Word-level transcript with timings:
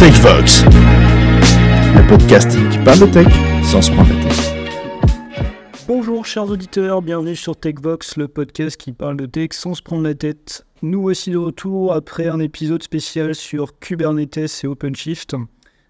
TechVox, 0.00 0.64
le 0.64 2.08
podcasting 2.08 2.70
qui 2.70 2.78
parle 2.78 3.00
de 3.00 3.04
tech 3.12 3.26
sans 3.62 3.82
se 3.82 3.92
prendre 3.92 4.08
la 4.08 4.24
tête. 4.24 4.54
Bonjour 5.86 6.24
chers 6.24 6.48
auditeurs, 6.48 7.02
bienvenue 7.02 7.36
sur 7.36 7.54
TechVox, 7.54 8.16
le 8.16 8.26
podcast 8.26 8.78
qui 8.78 8.92
parle 8.92 9.18
de 9.18 9.26
tech 9.26 9.50
sans 9.52 9.74
se 9.74 9.82
prendre 9.82 10.02
la 10.04 10.14
tête. 10.14 10.64
Nous 10.80 11.02
voici 11.02 11.32
de 11.32 11.36
retour 11.36 11.92
après 11.92 12.28
un 12.28 12.40
épisode 12.40 12.82
spécial 12.82 13.34
sur 13.34 13.78
Kubernetes 13.78 14.64
et 14.64 14.66
OpenShift, 14.66 15.36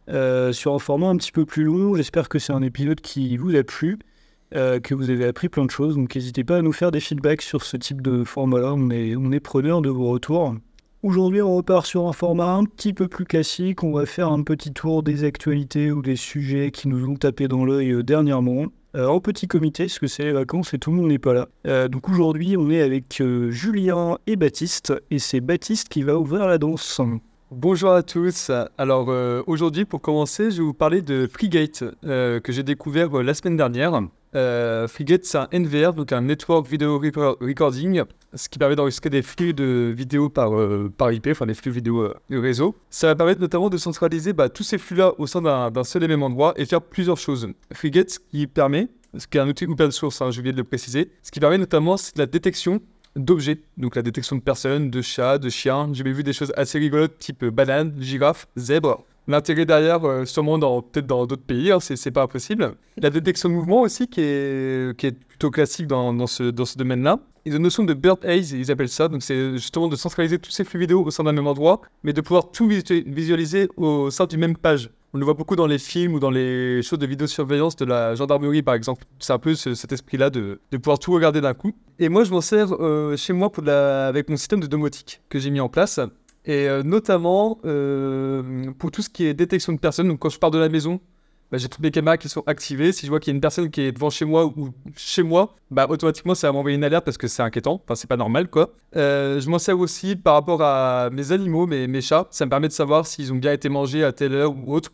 euh, 0.08 0.52
sur 0.52 0.74
un 0.74 0.80
format 0.80 1.06
un 1.06 1.16
petit 1.16 1.30
peu 1.30 1.44
plus 1.46 1.62
long. 1.62 1.94
J'espère 1.94 2.28
que 2.28 2.40
c'est 2.40 2.52
un 2.52 2.62
épisode 2.62 3.00
qui 3.00 3.36
vous 3.36 3.54
a 3.54 3.62
plu, 3.62 4.00
euh, 4.56 4.80
que 4.80 4.92
vous 4.92 5.10
avez 5.10 5.26
appris 5.26 5.48
plein 5.48 5.66
de 5.66 5.70
choses. 5.70 5.94
Donc 5.94 6.16
n'hésitez 6.16 6.42
pas 6.42 6.56
à 6.56 6.62
nous 6.62 6.72
faire 6.72 6.90
des 6.90 6.98
feedbacks 6.98 7.42
sur 7.42 7.62
ce 7.62 7.76
type 7.76 8.02
de 8.02 8.24
format-là, 8.24 8.74
on 8.74 8.90
est, 8.90 9.14
on 9.14 9.30
est 9.30 9.38
preneur 9.38 9.82
de 9.82 9.88
vos 9.88 10.08
retours. 10.08 10.56
Aujourd'hui, 11.02 11.40
on 11.40 11.56
repart 11.56 11.86
sur 11.86 12.06
un 12.08 12.12
format 12.12 12.52
un 12.52 12.64
petit 12.64 12.92
peu 12.92 13.08
plus 13.08 13.24
classique. 13.24 13.82
On 13.82 13.92
va 13.92 14.04
faire 14.04 14.30
un 14.30 14.42
petit 14.42 14.70
tour 14.70 15.02
des 15.02 15.24
actualités 15.24 15.90
ou 15.90 16.02
des 16.02 16.14
sujets 16.14 16.70
qui 16.70 16.88
nous 16.88 17.08
ont 17.08 17.16
tapé 17.16 17.48
dans 17.48 17.64
l'œil 17.64 17.92
euh, 17.92 18.02
dernièrement. 18.02 18.66
Euh, 18.94 19.06
en 19.06 19.18
petit 19.18 19.48
comité, 19.48 19.84
parce 19.84 19.98
que 19.98 20.06
c'est 20.06 20.24
les 20.24 20.32
vacances 20.32 20.74
et 20.74 20.78
tout 20.78 20.90
le 20.90 20.98
monde 20.98 21.08
n'est 21.08 21.18
pas 21.18 21.32
là. 21.32 21.48
Euh, 21.66 21.88
donc 21.88 22.10
aujourd'hui, 22.10 22.54
on 22.58 22.68
est 22.68 22.82
avec 22.82 23.22
Julien 23.48 24.18
et 24.26 24.36
Baptiste, 24.36 24.92
et 25.10 25.18
c'est 25.18 25.40
Baptiste 25.40 25.88
qui 25.88 26.02
va 26.02 26.18
ouvrir 26.18 26.46
la 26.46 26.58
danse. 26.58 27.00
Bonjour 27.50 27.92
à 27.92 28.02
tous. 28.02 28.50
Alors 28.76 29.08
aujourd'hui, 29.46 29.86
pour 29.86 30.02
commencer, 30.02 30.50
je 30.50 30.58
vais 30.58 30.64
vous 30.64 30.74
parler 30.74 31.00
de 31.00 31.26
Freegate 31.32 31.82
que 32.02 32.42
j'ai 32.48 32.62
découvert 32.62 33.10
la 33.22 33.32
semaine 33.32 33.56
dernière. 33.56 34.02
Euh, 34.36 34.86
Freegate, 34.86 35.24
c'est 35.24 35.38
un 35.38 35.48
NVR, 35.52 35.92
donc 35.92 36.12
un 36.12 36.20
Network 36.20 36.66
Video 36.68 37.00
Reco- 37.00 37.36
Recording, 37.40 38.02
ce 38.34 38.48
qui 38.48 38.58
permet 38.60 38.76
d'enregistrer 38.76 39.10
des 39.10 39.22
flux 39.22 39.52
de 39.52 39.92
vidéos 39.96 40.28
par, 40.28 40.56
euh, 40.56 40.88
IP, 41.00 41.28
enfin 41.32 41.46
des 41.46 41.54
flux 41.54 41.72
vidéo 41.72 42.02
euh, 42.02 42.14
du 42.28 42.38
réseau. 42.38 42.76
Ça 42.90 43.08
va 43.08 43.16
permettre 43.16 43.40
notamment 43.40 43.70
de 43.70 43.76
centraliser 43.76 44.32
bah, 44.32 44.48
tous 44.48 44.62
ces 44.62 44.78
flux-là 44.78 45.14
au 45.18 45.26
sein 45.26 45.42
d'un 45.42 45.84
seul 45.84 46.04
et 46.04 46.08
même 46.08 46.22
endroit 46.22 46.54
et 46.56 46.64
faire 46.64 46.80
plusieurs 46.80 47.16
choses. 47.16 47.48
Freegate, 47.72 48.10
ce 48.10 48.18
qui 48.20 48.46
permet, 48.46 48.88
ce 49.18 49.26
qui 49.26 49.36
est 49.38 49.40
un 49.40 49.48
outil 49.48 49.66
open 49.66 49.90
source, 49.90 50.22
hein, 50.22 50.30
j'ai 50.30 50.42
de 50.42 50.52
le 50.56 50.64
préciser, 50.64 51.10
ce 51.22 51.32
qui 51.32 51.40
permet 51.40 51.58
notamment, 51.58 51.96
c'est 51.96 52.16
la 52.16 52.26
détection 52.26 52.80
d'objets, 53.16 53.60
donc 53.76 53.96
la 53.96 54.02
détection 54.02 54.36
de 54.36 54.40
personnes, 54.40 54.90
de 54.90 55.02
chats, 55.02 55.38
de 55.38 55.48
chiens. 55.48 55.90
J'ai 55.92 56.04
vu 56.04 56.22
des 56.22 56.32
choses 56.32 56.52
assez 56.56 56.78
rigolotes, 56.78 57.18
type 57.18 57.44
banane, 57.46 57.92
girafe, 57.98 58.46
zèbre. 58.56 59.04
L'intérêt 59.28 59.64
derrière, 59.64 60.04
euh, 60.04 60.24
sûrement 60.24 60.58
peut-être 60.82 61.06
dans 61.06 61.26
d'autres 61.26 61.42
pays, 61.44 61.70
hein, 61.70 61.78
c'est 61.80 62.10
pas 62.10 62.22
impossible. 62.22 62.74
La 62.96 63.10
détection 63.10 63.48
de 63.48 63.54
mouvement 63.54 63.82
aussi, 63.82 64.08
qui 64.08 64.20
est, 64.22 64.96
qui 64.96 65.06
est 65.06 65.12
plutôt 65.12 65.50
classique 65.50 65.86
dans, 65.86 66.26
ce, 66.26 66.44
dans 66.50 66.64
ce 66.64 66.76
domaine-là. 66.78 67.20
Ils 67.46 67.54
ont 67.54 67.56
une 67.56 67.62
notion 67.62 67.84
de 67.84 67.94
bird 67.94 68.24
haze, 68.24 68.52
ils 68.52 68.70
appellent 68.70 68.88
ça. 68.88 69.08
Donc 69.08 69.22
c'est 69.22 69.52
justement 69.52 69.88
de 69.88 69.96
centraliser 69.96 70.38
tous 70.38 70.50
ces 70.50 70.64
flux 70.64 70.80
vidéo 70.80 71.04
au 71.04 71.10
sein 71.10 71.24
d'un 71.24 71.32
même 71.32 71.46
endroit, 71.46 71.80
mais 72.02 72.12
de 72.12 72.20
pouvoir 72.20 72.50
tout 72.50 72.66
visu- 72.68 73.04
visualiser 73.06 73.68
au 73.76 74.10
sein 74.10 74.26
d'une 74.26 74.40
même 74.40 74.56
page. 74.56 74.90
On 75.12 75.18
le 75.18 75.24
voit 75.24 75.34
beaucoup 75.34 75.56
dans 75.56 75.66
les 75.66 75.78
films 75.78 76.14
ou 76.14 76.20
dans 76.20 76.30
les 76.30 76.82
choses 76.82 76.98
de 77.00 77.06
vidéosurveillance 77.06 77.74
de 77.76 77.84
la 77.84 78.14
gendarmerie, 78.14 78.62
par 78.62 78.74
exemple. 78.74 79.04
C'est 79.18 79.32
un 79.32 79.38
peu 79.38 79.54
ce- 79.56 79.74
cet 79.74 79.90
esprit-là 79.92 80.30
de, 80.30 80.60
de 80.70 80.76
pouvoir 80.76 80.98
tout 81.00 81.12
regarder 81.12 81.40
d'un 81.40 81.54
coup. 81.54 81.72
Et 81.98 82.08
moi, 82.08 82.22
je 82.24 82.30
m'en 82.30 82.40
sers 82.40 82.68
euh, 82.78 83.16
chez 83.16 83.32
moi 83.32 83.50
avec 83.66 84.28
mon 84.28 84.36
système 84.36 84.60
de 84.60 84.66
domotique 84.68 85.20
que 85.28 85.38
j'ai 85.40 85.50
mis 85.50 85.58
en 85.60 85.68
place. 85.68 85.98
Et 86.46 86.68
euh, 86.68 86.82
notamment 86.82 87.58
euh, 87.64 88.70
pour 88.78 88.90
tout 88.90 89.02
ce 89.02 89.10
qui 89.10 89.26
est 89.26 89.34
détection 89.34 89.72
de 89.72 89.78
personnes. 89.78 90.08
Donc, 90.08 90.20
quand 90.20 90.30
je 90.30 90.38
pars 90.38 90.50
de 90.50 90.58
la 90.58 90.68
maison, 90.68 91.00
bah, 91.52 91.58
j'ai 91.58 91.68
toutes 91.68 91.80
mes 91.82 91.90
caméras 91.90 92.16
qui 92.16 92.28
sont 92.28 92.42
activées. 92.46 92.92
Si 92.92 93.06
je 93.06 93.10
vois 93.10 93.20
qu'il 93.20 93.32
y 93.32 93.34
a 93.34 93.36
une 93.36 93.40
personne 93.40 93.70
qui 93.70 93.82
est 93.82 93.92
devant 93.92 94.08
chez 94.08 94.24
moi 94.24 94.46
ou 94.46 94.70
chez 94.96 95.22
moi, 95.22 95.54
bah, 95.70 95.86
automatiquement, 95.88 96.34
ça 96.34 96.46
va 96.48 96.52
m'envoyer 96.52 96.76
une 96.76 96.84
alerte 96.84 97.04
parce 97.04 97.18
que 97.18 97.28
c'est 97.28 97.42
inquiétant. 97.42 97.82
Enfin, 97.84 97.94
c'est 97.94 98.08
pas 98.08 98.16
normal, 98.16 98.48
quoi. 98.48 98.72
Euh, 98.96 99.40
je 99.40 99.50
m'en 99.50 99.58
sers 99.58 99.78
aussi 99.78 100.16
par 100.16 100.34
rapport 100.34 100.62
à 100.62 101.10
mes 101.12 101.32
animaux, 101.32 101.66
mes, 101.66 102.00
chats. 102.00 102.26
Ça 102.30 102.46
me 102.46 102.50
permet 102.50 102.68
de 102.68 102.72
savoir 102.72 103.06
s'ils 103.06 103.32
ont 103.32 103.36
bien 103.36 103.52
été 103.52 103.68
mangés 103.68 104.04
à 104.04 104.12
telle 104.12 104.32
heure 104.34 104.54
ou 104.56 104.74
autre. 104.74 104.90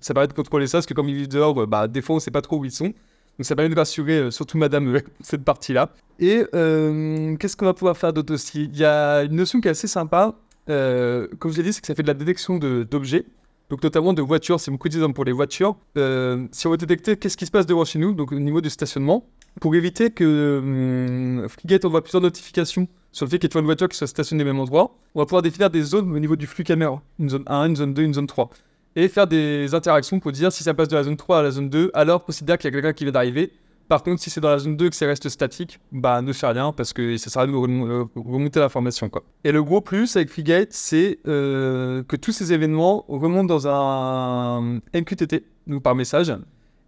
ça 0.00 0.14
permet 0.14 0.28
de 0.28 0.32
contrôler 0.32 0.66
ça 0.66 0.78
parce 0.78 0.86
que 0.86 0.94
comme 0.94 1.08
ils 1.08 1.16
vivent 1.16 1.28
dehors, 1.28 1.66
bah, 1.66 1.86
des 1.86 2.00
fois, 2.00 2.16
on 2.16 2.20
sait 2.20 2.30
pas 2.30 2.42
trop 2.42 2.58
où 2.58 2.64
ils 2.64 2.72
sont. 2.72 2.92
Donc 3.38 3.44
ça 3.44 3.54
permet 3.54 3.72
de 3.72 3.78
rassurer 3.78 4.30
surtout 4.32 4.58
madame 4.58 5.00
cette 5.20 5.44
partie-là. 5.44 5.90
Et 6.18 6.44
qu'est-ce 6.52 7.56
qu'on 7.56 7.66
va 7.66 7.74
pouvoir 7.74 7.96
faire 7.96 8.12
d'autre 8.12 8.32
aussi? 8.32 8.70
Il 8.72 8.78
y 8.78 8.84
a 8.84 9.22
une 9.22 9.36
notion 9.36 9.60
qui 9.60 9.68
est 9.68 9.72
assez 9.72 9.86
sympa. 9.88 10.34
Euh, 10.68 11.28
comme 11.38 11.52
je 11.52 11.56
l'ai 11.58 11.62
dit, 11.62 11.72
c'est 11.72 11.80
que 11.80 11.86
ça 11.86 11.94
fait 11.94 12.02
de 12.02 12.08
la 12.08 12.14
détection 12.14 12.58
d'objets. 12.58 13.24
Donc 13.70 13.82
notamment 13.82 14.14
de 14.14 14.22
voitures, 14.22 14.60
c'est 14.60 14.70
beaucoup 14.70 14.88
d'exemples 14.88 15.14
pour 15.14 15.24
les 15.24 15.32
voitures. 15.32 15.76
Euh, 15.98 16.46
si 16.52 16.66
on 16.66 16.70
veut 16.70 16.78
détecter 16.78 17.16
qu'est-ce 17.16 17.36
qui 17.36 17.44
se 17.44 17.50
passe 17.50 17.66
devant 17.66 17.84
chez 17.84 17.98
nous, 17.98 18.14
donc 18.14 18.32
au 18.32 18.38
niveau 18.38 18.60
du 18.60 18.70
stationnement, 18.70 19.26
pour 19.60 19.74
éviter 19.74 20.10
que 20.10 20.58
hum, 20.62 21.48
Frigate 21.48 21.84
envoie 21.84 22.02
plusieurs 22.02 22.22
notifications 22.22 22.88
sur 23.12 23.26
le 23.26 23.30
fait 23.30 23.38
qu'il 23.38 23.52
y 23.52 23.56
ait 23.56 23.60
une 23.60 23.66
voiture 23.66 23.88
qui 23.88 23.96
soit 23.96 24.06
stationnée 24.06 24.42
au 24.42 24.46
même 24.46 24.60
endroit, 24.60 24.96
on 25.14 25.20
va 25.20 25.26
pouvoir 25.26 25.42
définir 25.42 25.68
des 25.68 25.82
zones 25.82 26.14
au 26.14 26.18
niveau 26.18 26.36
du 26.36 26.46
flux 26.46 26.64
caméra. 26.64 27.02
Une 27.18 27.28
zone 27.28 27.44
1, 27.46 27.68
une 27.68 27.76
zone 27.76 27.94
2, 27.94 28.02
une 28.02 28.14
zone 28.14 28.26
3 28.26 28.50
et 28.96 29.08
faire 29.08 29.28
des 29.28 29.74
interactions 29.74 30.18
pour 30.18 30.32
dire 30.32 30.50
si 30.50 30.64
ça 30.64 30.74
passe 30.74 30.88
de 30.88 30.96
la 30.96 31.04
zone 31.04 31.16
3 31.16 31.38
à 31.38 31.42
la 31.42 31.50
zone 31.52 31.68
2, 31.68 31.92
alors 31.94 32.24
considère 32.24 32.58
qu'il 32.58 32.66
y 32.66 32.68
a 32.68 32.72
quelqu'un 32.72 32.92
qui 32.92 33.04
vient 33.04 33.12
d'arriver. 33.12 33.52
Par 33.88 34.02
contre, 34.02 34.20
si 34.20 34.28
c'est 34.28 34.40
dans 34.40 34.50
la 34.50 34.58
zone 34.58 34.76
2 34.76 34.86
et 34.86 34.90
que 34.90 34.96
ça 34.96 35.06
reste 35.06 35.28
statique, 35.30 35.80
bah 35.92 36.20
ne 36.20 36.32
fais 36.34 36.46
rien 36.46 36.72
parce 36.72 36.92
que 36.92 37.16
ça 37.16 37.30
sert 37.30 37.42
à 37.42 37.46
nous 37.46 37.60
remon- 37.60 38.08
remonter 38.16 38.60
l'information. 38.60 39.08
quoi. 39.08 39.24
Et 39.44 39.52
le 39.52 39.62
gros 39.62 39.80
plus 39.80 40.14
avec 40.16 40.28
Freegate, 40.28 40.72
c'est 40.72 41.18
euh, 41.26 42.02
que 42.02 42.16
tous 42.16 42.32
ces 42.32 42.52
événements 42.52 43.06
remontent 43.08 43.46
dans 43.46 43.66
un 43.66 44.80
MQTT, 44.94 45.44
donc 45.66 45.82
par 45.82 45.94
message. 45.94 46.32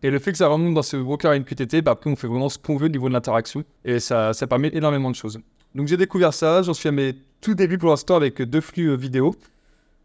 Et 0.02 0.10
le 0.10 0.18
fait 0.18 0.32
que 0.32 0.38
ça 0.38 0.48
remonte 0.48 0.74
dans 0.74 0.82
ce 0.82 0.96
broker 0.98 1.32
MQTT, 1.38 1.82
bah, 1.82 1.92
après 1.92 2.10
on 2.10 2.16
fait 2.16 2.26
vraiment 2.26 2.48
ce 2.50 2.58
qu'on 2.58 2.76
veut 2.76 2.86
au 2.86 2.90
niveau 2.90 3.08
de 3.08 3.14
l'interaction 3.14 3.64
et 3.84 3.98
ça, 4.00 4.32
permet 4.48 4.70
énormément 4.74 5.10
de 5.10 5.16
choses. 5.16 5.38
Donc 5.74 5.86
j'ai 5.88 5.96
découvert 5.96 6.34
ça, 6.34 6.62
j'en 6.62 6.74
suis 6.74 6.88
à 6.88 6.92
mes 6.92 7.14
tout 7.40 7.54
débuts 7.54 7.78
pour 7.78 7.90
l'instant 7.90 8.16
avec 8.16 8.42
deux 8.42 8.60
flux 8.60 8.90
euh, 8.90 8.96
vidéo. 8.96 9.34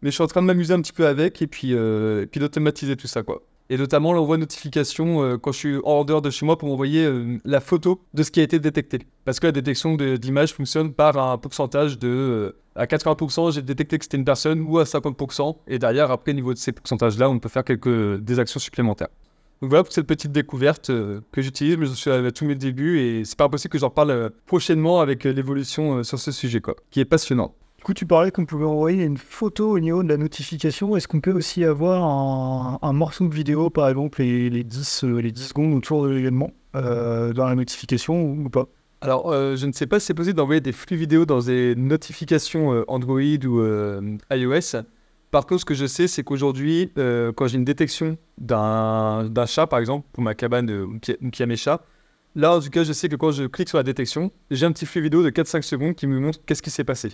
Mais 0.01 0.11
je 0.11 0.15
suis 0.15 0.23
en 0.23 0.27
train 0.27 0.41
de 0.41 0.47
m'amuser 0.47 0.73
un 0.73 0.81
petit 0.81 0.93
peu 0.93 1.07
avec 1.07 1.41
et 1.41 1.47
puis, 1.47 1.69
euh, 1.73 2.25
d'automatiser 2.35 2.95
tout 2.95 3.07
ça, 3.07 3.23
quoi. 3.23 3.41
Et 3.69 3.77
notamment 3.77 4.13
l'envoi 4.13 4.37
de 4.37 4.41
notification 4.41 5.23
euh, 5.23 5.37
quand 5.37 5.51
je 5.51 5.57
suis 5.57 5.75
hors 5.83 6.05
dehors 6.05 6.21
de 6.21 6.29
chez 6.29 6.45
moi 6.45 6.55
pour 6.57 6.69
m'envoyer 6.69 7.03
euh, 7.05 7.39
la 7.45 7.59
photo 7.59 7.99
de 8.13 8.21
ce 8.21 8.29
qui 8.29 8.39
a 8.39 8.43
été 8.43 8.59
détecté. 8.59 8.99
Parce 9.25 9.39
que 9.39 9.47
la 9.47 9.51
détection 9.51 9.95
de- 9.95 10.17
d'image 10.17 10.53
fonctionne 10.53 10.93
par 10.93 11.17
un 11.17 11.37
pourcentage 11.39 11.97
de... 11.97 12.07
euh, 12.07 12.51
à 12.75 12.85
80%, 12.85 13.53
j'ai 13.53 13.61
détecté 13.63 13.97
que 13.97 14.05
c'était 14.05 14.17
une 14.17 14.25
personne 14.25 14.61
ou 14.61 14.77
à 14.77 14.83
50%. 14.83 15.55
Et 15.67 15.79
derrière, 15.79 16.11
après, 16.11 16.31
au 16.31 16.35
niveau 16.35 16.53
de 16.53 16.59
ces 16.59 16.73
pourcentages-là, 16.73 17.27
on 17.29 17.39
peut 17.39 17.49
faire 17.49 17.63
quelques 17.63 18.19
des 18.19 18.37
actions 18.37 18.59
supplémentaires. 18.59 19.07
Donc 19.61 19.69
voilà 19.69 19.83
pour 19.83 19.93
cette 19.93 20.05
petite 20.05 20.33
découverte 20.33 20.87
que 20.87 21.41
j'utilise, 21.41 21.77
mais 21.77 21.85
je 21.85 21.93
suis 21.93 22.11
à 22.11 22.31
tous 22.31 22.45
mes 22.45 22.55
débuts 22.55 22.99
et 22.99 23.23
c'est 23.23 23.37
pas 23.37 23.45
impossible 23.45 23.71
que 23.71 23.79
j'en 23.79 23.89
parle 23.89 24.29
prochainement 24.45 24.99
avec 24.99 25.23
l'évolution 25.23 26.03
sur 26.03 26.19
ce 26.19 26.33
sujet, 26.33 26.59
quoi, 26.59 26.75
qui 26.91 26.99
est 26.99 27.05
passionnant. 27.05 27.55
Coup, 27.85 27.93
tu 27.93 28.07
parlais 28.07 28.31
qu'on 28.31 28.47
pouvait 28.47 28.65
envoyer 28.65 29.03
une 29.03 29.19
photo 29.19 29.69
au 29.69 29.79
niveau 29.79 30.01
de 30.01 30.09
la 30.09 30.17
notification. 30.17 30.97
Est-ce 30.97 31.07
qu'on 31.07 31.21
peut 31.21 31.33
aussi 31.33 31.63
avoir 31.63 32.79
un, 32.83 32.93
morceau 32.93 33.27
de 33.27 33.33
vidéo, 33.35 33.69
par 33.69 33.87
exemple, 33.87 34.23
les, 34.23 34.49
les 34.49 34.63
10, 34.63 35.03
euh, 35.03 35.21
les 35.21 35.31
10 35.31 35.49
secondes 35.49 35.71
autour 35.75 36.03
de 36.03 36.09
l'événement 36.09 36.49
euh, 36.75 37.31
dans 37.31 37.45
la 37.45 37.53
notification 37.53 38.23
ou, 38.23 38.49
pas? 38.49 38.65
Alors, 39.01 39.31
euh, 39.31 39.55
je 39.55 39.67
ne 39.67 39.71
sais 39.71 39.85
pas 39.85 39.99
si 39.99 40.07
c'est 40.07 40.15
possible 40.15 40.35
d'envoyer 40.35 40.61
des 40.61 40.71
flux 40.71 40.97
vidéo 40.97 41.27
dans 41.27 41.41
des 41.41 41.75
notifications 41.75 42.73
euh, 42.73 42.85
Android 42.87 43.19
ou 43.19 43.59
euh, 43.59 44.17
iOS. 44.31 44.81
Par 45.29 45.45
contre, 45.45 45.61
ce 45.61 45.65
que 45.65 45.75
je 45.75 45.85
sais, 45.85 46.07
c'est 46.07 46.23
qu'aujourd'hui, 46.23 46.91
euh, 46.97 47.33
quand 47.33 47.45
j'ai 47.45 47.57
une 47.57 47.65
détection 47.65 48.17
d'un 48.39 49.29
chat, 49.45 49.67
par 49.67 49.77
exemple, 49.77 50.07
pour 50.11 50.23
ma 50.23 50.33
cabane 50.33 50.71
euh, 50.71 50.87
qui, 51.03 51.15
qui 51.29 51.43
a 51.43 51.45
mes 51.45 51.55
chats, 51.55 51.83
là, 52.33 52.55
en 52.55 52.59
tout 52.59 52.71
cas, 52.71 52.83
je 52.83 52.93
sais 52.93 53.09
que 53.09 53.15
quand 53.15 53.29
je 53.29 53.43
clique 53.43 53.69
sur 53.69 53.77
la 53.77 53.83
détection, 53.83 54.31
j'ai 54.49 54.65
un 54.65 54.71
petit 54.71 54.87
flux 54.87 55.01
vidéo 55.01 55.21
de 55.21 55.29
4-5 55.29 55.61
secondes 55.61 55.93
qui 55.93 56.07
me 56.07 56.19
montre 56.19 56.39
qu'est-ce 56.47 56.63
qui 56.63 56.71
s'est 56.71 56.83
passé. 56.83 57.11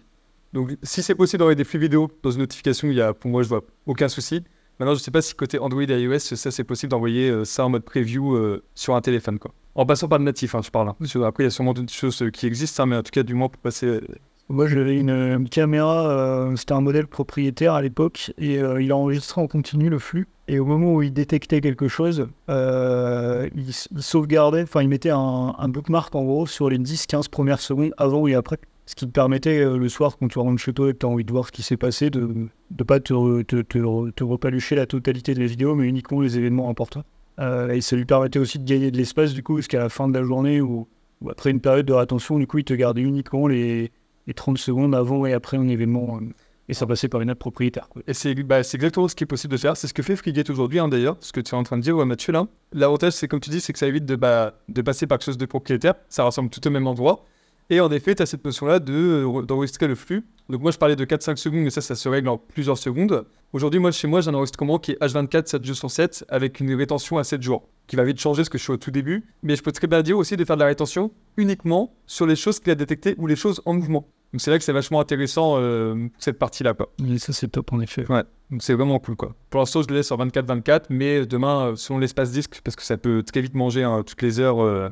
Donc, 0.54 0.72
si 0.84 1.02
c'est 1.02 1.16
possible 1.16 1.40
d'envoyer 1.40 1.56
des 1.56 1.64
flux 1.64 1.80
vidéo 1.80 2.10
dans 2.24 2.32
une 2.32 2.40
notification, 2.40 2.90
il 2.90 2.96
y 2.96 3.02
a, 3.02 3.14
pour 3.14 3.32
moi, 3.32 3.42
je 3.44 3.48
vois 3.50 3.62
aucun 3.86 4.10
souci. 4.10 4.44
Maintenant, 4.80 4.94
je 4.96 5.00
ne 5.00 5.04
sais 5.04 5.12
pas 5.12 5.22
si 5.22 5.34
côté 5.36 5.60
Android 5.60 5.84
et 5.84 6.02
iOS, 6.02 6.20
ça, 6.20 6.52
c'est 6.52 6.64
possible 6.64 6.90
d'envoyer 6.90 7.30
euh, 7.30 7.46
ça 7.46 7.66
en 7.66 7.70
mode 7.70 7.84
preview 7.84 8.36
euh, 8.36 8.64
sur 8.76 8.96
un 8.96 9.02
téléphone, 9.02 9.40
quoi. 9.40 9.52
En 9.76 9.86
passant 9.86 10.10
par 10.10 10.20
le 10.20 10.26
natif, 10.26 10.56
hein, 10.56 10.62
je 10.64 10.70
parle. 10.72 10.90
hein. 10.90 10.96
Après, 11.24 11.44
il 11.44 11.46
y 11.46 11.48
a 11.48 11.52
sûrement 11.52 11.74
d'autres 11.74 11.94
choses 11.94 12.22
euh, 12.22 12.32
qui 12.32 12.48
existent, 12.48 12.84
hein, 12.84 12.86
mais 12.88 12.98
en 12.98 13.04
tout 13.04 13.12
cas, 13.12 13.24
du 13.24 13.34
moins, 13.34 13.48
pour 13.48 13.62
passer. 13.62 14.02
Moi, 14.50 14.68
j'avais 14.68 14.98
une, 14.98 15.48
caméra, 15.48 16.50
c'était 16.58 16.74
un 16.74 16.82
modèle 16.82 17.08
propriétaire 17.08 17.74
à 17.74 17.82
l'époque, 17.82 18.34
et 18.38 18.56
il 18.56 18.92
enregistrait 18.92 19.40
en 19.40 19.48
continu 19.48 19.90
le 19.90 19.98
flux. 19.98 20.28
Et 20.50 20.60
au 20.60 20.66
moment 20.66 20.96
où 20.96 21.02
il 21.02 21.14
détectait 21.14 21.62
quelque 21.62 21.88
chose, 21.88 22.28
il 22.50 23.74
sauvegardait, 24.02 24.64
enfin, 24.64 24.82
il 24.82 24.90
mettait 24.90 25.12
un, 25.12 25.56
un 25.58 25.70
bookmark 25.70 26.14
en 26.16 26.26
gros 26.26 26.48
sur 26.48 26.70
les 26.70 26.80
10-15 26.80 27.30
premières 27.30 27.62
secondes 27.62 27.94
avant 27.98 28.28
et 28.28 28.36
après. 28.36 28.58
Ce 28.92 28.96
qui 28.96 29.06
te 29.08 29.12
permettait 29.12 29.60
euh, 29.60 29.78
le 29.78 29.88
soir, 29.88 30.18
quand 30.18 30.28
tu 30.28 30.38
rentres 30.38 30.62
chez 30.62 30.74
toi 30.74 30.90
et 30.90 30.92
que 30.92 30.98
tu 30.98 31.06
as 31.06 31.10
envie 31.10 31.24
de 31.24 31.32
voir 31.32 31.48
ce 31.48 31.54
qui 31.54 31.64
s'est 31.64 31.78
passé, 31.78 32.10
de 32.10 32.50
ne 32.78 32.84
pas 32.84 33.00
te, 33.00 33.14
re- 33.14 33.46
te, 33.46 33.62
te, 33.62 33.78
re- 33.78 34.12
te 34.12 34.22
repalucher 34.26 34.76
la 34.76 34.86
totalité 34.86 35.34
des 35.34 35.46
vidéos, 35.46 35.76
mais 35.76 35.88
uniquement 35.88 36.20
les 36.20 36.38
événements 36.38 36.70
importants. 36.70 37.06
Euh, 37.40 37.70
et 37.70 37.80
ça 37.80 37.96
lui 37.96 38.04
permettait 38.04 38.38
aussi 38.40 38.60
de 38.60 38.66
gagner 38.66 38.92
de 38.92 38.98
l'espace, 38.98 39.34
du 39.34 39.44
coup, 39.44 39.56
parce 39.56 39.68
qu'à 39.68 39.80
la 39.80 39.88
fin 39.88 40.10
de 40.10 40.14
la 40.14 40.26
journée 40.26 40.60
ou, 40.60 40.90
après 41.30 41.52
une 41.52 41.62
période 41.62 41.86
de 41.86 41.94
rétention, 41.94 42.38
du 42.38 42.48
coup, 42.48 42.58
il 42.58 42.66
te 42.66 42.74
gardait 42.74 43.02
uniquement 43.02 43.48
les, 43.48 43.92
les 44.28 44.34
30 44.34 44.58
secondes 44.58 44.94
avant 44.94 45.26
et 45.26 45.32
après 45.32 45.56
un 45.56 45.70
événement. 45.70 46.18
euh, 46.22 46.26
et 46.68 46.74
ça 46.74 46.86
passait 46.86 47.08
par 47.08 47.22
une 47.22 47.30
app 47.30 47.40
propriétaire. 47.40 47.88
Et 48.08 48.14
c'est 48.14 48.34
bah, 48.44 48.62
c'est 48.64 48.76
exactement 48.76 49.08
ce 49.08 49.16
qui 49.16 49.24
est 49.24 49.28
possible 49.28 49.54
de 49.54 49.58
faire. 49.58 49.78
C'est 49.78 49.88
ce 49.88 49.94
que 49.94 50.04
fait 50.04 50.18
Frigate 50.18 50.50
aujourd'hui, 50.50 50.80
hein, 50.80 50.90
d'ailleurs, 50.90 51.16
ce 51.22 51.32
que 51.32 51.40
tu 51.40 51.52
es 51.54 51.58
en 51.58 51.64
train 51.64 51.78
de 51.78 51.82
dire, 51.84 51.96
Mathieu. 52.06 52.34
L'avantage, 52.74 53.14
c'est 53.14 53.28
comme 53.30 53.40
tu 53.40 53.50
dis, 53.50 53.62
c'est 53.62 53.72
que 53.74 53.80
ça 53.80 53.88
évite 53.88 54.06
de, 54.06 54.16
bah, 54.18 54.54
de 54.68 54.82
passer 54.82 55.08
par 55.08 55.18
quelque 55.18 55.26
chose 55.28 55.38
de 55.38 55.46
propriétaire. 55.46 55.94
Ça 56.10 56.24
ressemble 56.24 56.50
tout 56.50 56.66
au 56.68 56.70
même 56.72 56.88
endroit. 56.88 57.24
Et 57.72 57.80
en 57.80 57.90
effet, 57.90 58.14
tu 58.14 58.22
as 58.22 58.26
cette 58.26 58.44
notion-là 58.44 58.80
de, 58.80 58.94
euh, 58.94 59.42
d'enregistrer 59.44 59.88
le 59.88 59.96
flux. 59.96 60.26
Donc 60.50 60.62
moi, 60.62 60.72
je 60.72 60.78
parlais 60.78 60.98
de 60.98 61.06
4-5 61.06 61.38
secondes, 61.38 61.62
mais 61.62 61.70
ça, 61.70 61.80
ça 61.80 61.96
se 61.96 62.10
règle 62.10 62.28
en 62.28 62.38
plusieurs 62.38 62.78
secondes. 62.78 63.26
Aujourd'hui, 63.54 63.80
moi, 63.80 63.92
chez 63.92 64.10
moi, 64.10 64.20
j'ai 64.20 64.30
un 64.30 64.34
enregistrement 64.34 64.78
qui 64.78 64.92
est 64.92 65.02
H24, 65.02 65.48
7 65.48 65.64
jours 65.64 65.78
sur 65.78 65.90
7, 65.90 66.26
avec 66.28 66.60
une 66.60 66.76
rétention 66.76 67.18
à 67.18 67.24
7 67.24 67.42
jours, 67.42 67.70
qui 67.88 67.96
va 67.96 68.04
vite 68.04 68.20
changer 68.20 68.42
parce 68.42 68.50
que 68.50 68.58
je 68.58 68.64
suis 68.64 68.74
au 68.74 68.78
tout 68.78 68.92
début. 68.92 69.24
Mais 69.42 69.56
je 69.56 69.64
peux 69.64 69.72
très 69.72 69.88
bien 69.88 70.02
dire 70.02 70.18
aussi 70.18 70.36
de 70.36 70.44
faire 70.44 70.58
de 70.58 70.62
la 70.62 70.68
rétention 70.68 71.12
uniquement 71.38 71.96
sur 72.08 72.26
les 72.26 72.36
choses 72.36 72.60
qu'il 72.60 72.74
a 72.74 72.76
détectées 72.76 73.16
ou 73.18 73.26
les 73.26 73.38
choses 73.38 73.62
en 73.64 73.74
mouvement. 73.74 74.06
Donc 74.34 74.42
c'est 74.42 74.52
là 74.52 74.58
que 74.58 74.66
c'est 74.66 74.74
vachement 74.74 75.00
intéressant, 75.00 75.56
euh, 75.56 76.10
cette 76.18 76.40
partie-là, 76.40 76.74
quoi. 76.74 76.92
Et 77.08 77.20
ça, 77.20 77.32
c'est 77.32 77.48
top 77.48 77.72
en 77.72 77.80
effet. 77.80 78.06
Ouais, 78.12 78.24
donc 78.50 78.64
c'est 78.64 78.74
vraiment 78.74 79.00
cool, 79.00 79.16
quoi. 79.16 79.34
Pour 79.50 79.62
l'instant, 79.62 79.82
je 79.82 79.88
le 79.88 79.96
laisse 79.96 80.12
en 80.12 80.18
24-24, 80.18 80.88
mais 80.90 81.26
demain, 81.26 81.68
euh, 81.68 81.76
selon 81.78 82.00
l'espace 82.00 82.32
disque, 82.32 82.60
parce 82.66 82.76
que 82.76 82.84
ça 82.84 82.98
peut 82.98 83.24
très 83.24 83.40
vite 83.40 83.56
manger 83.56 83.84
hein, 83.84 84.04
toutes 84.06 84.22
les 84.22 84.42
heures, 84.42 84.62
euh, 84.62 84.90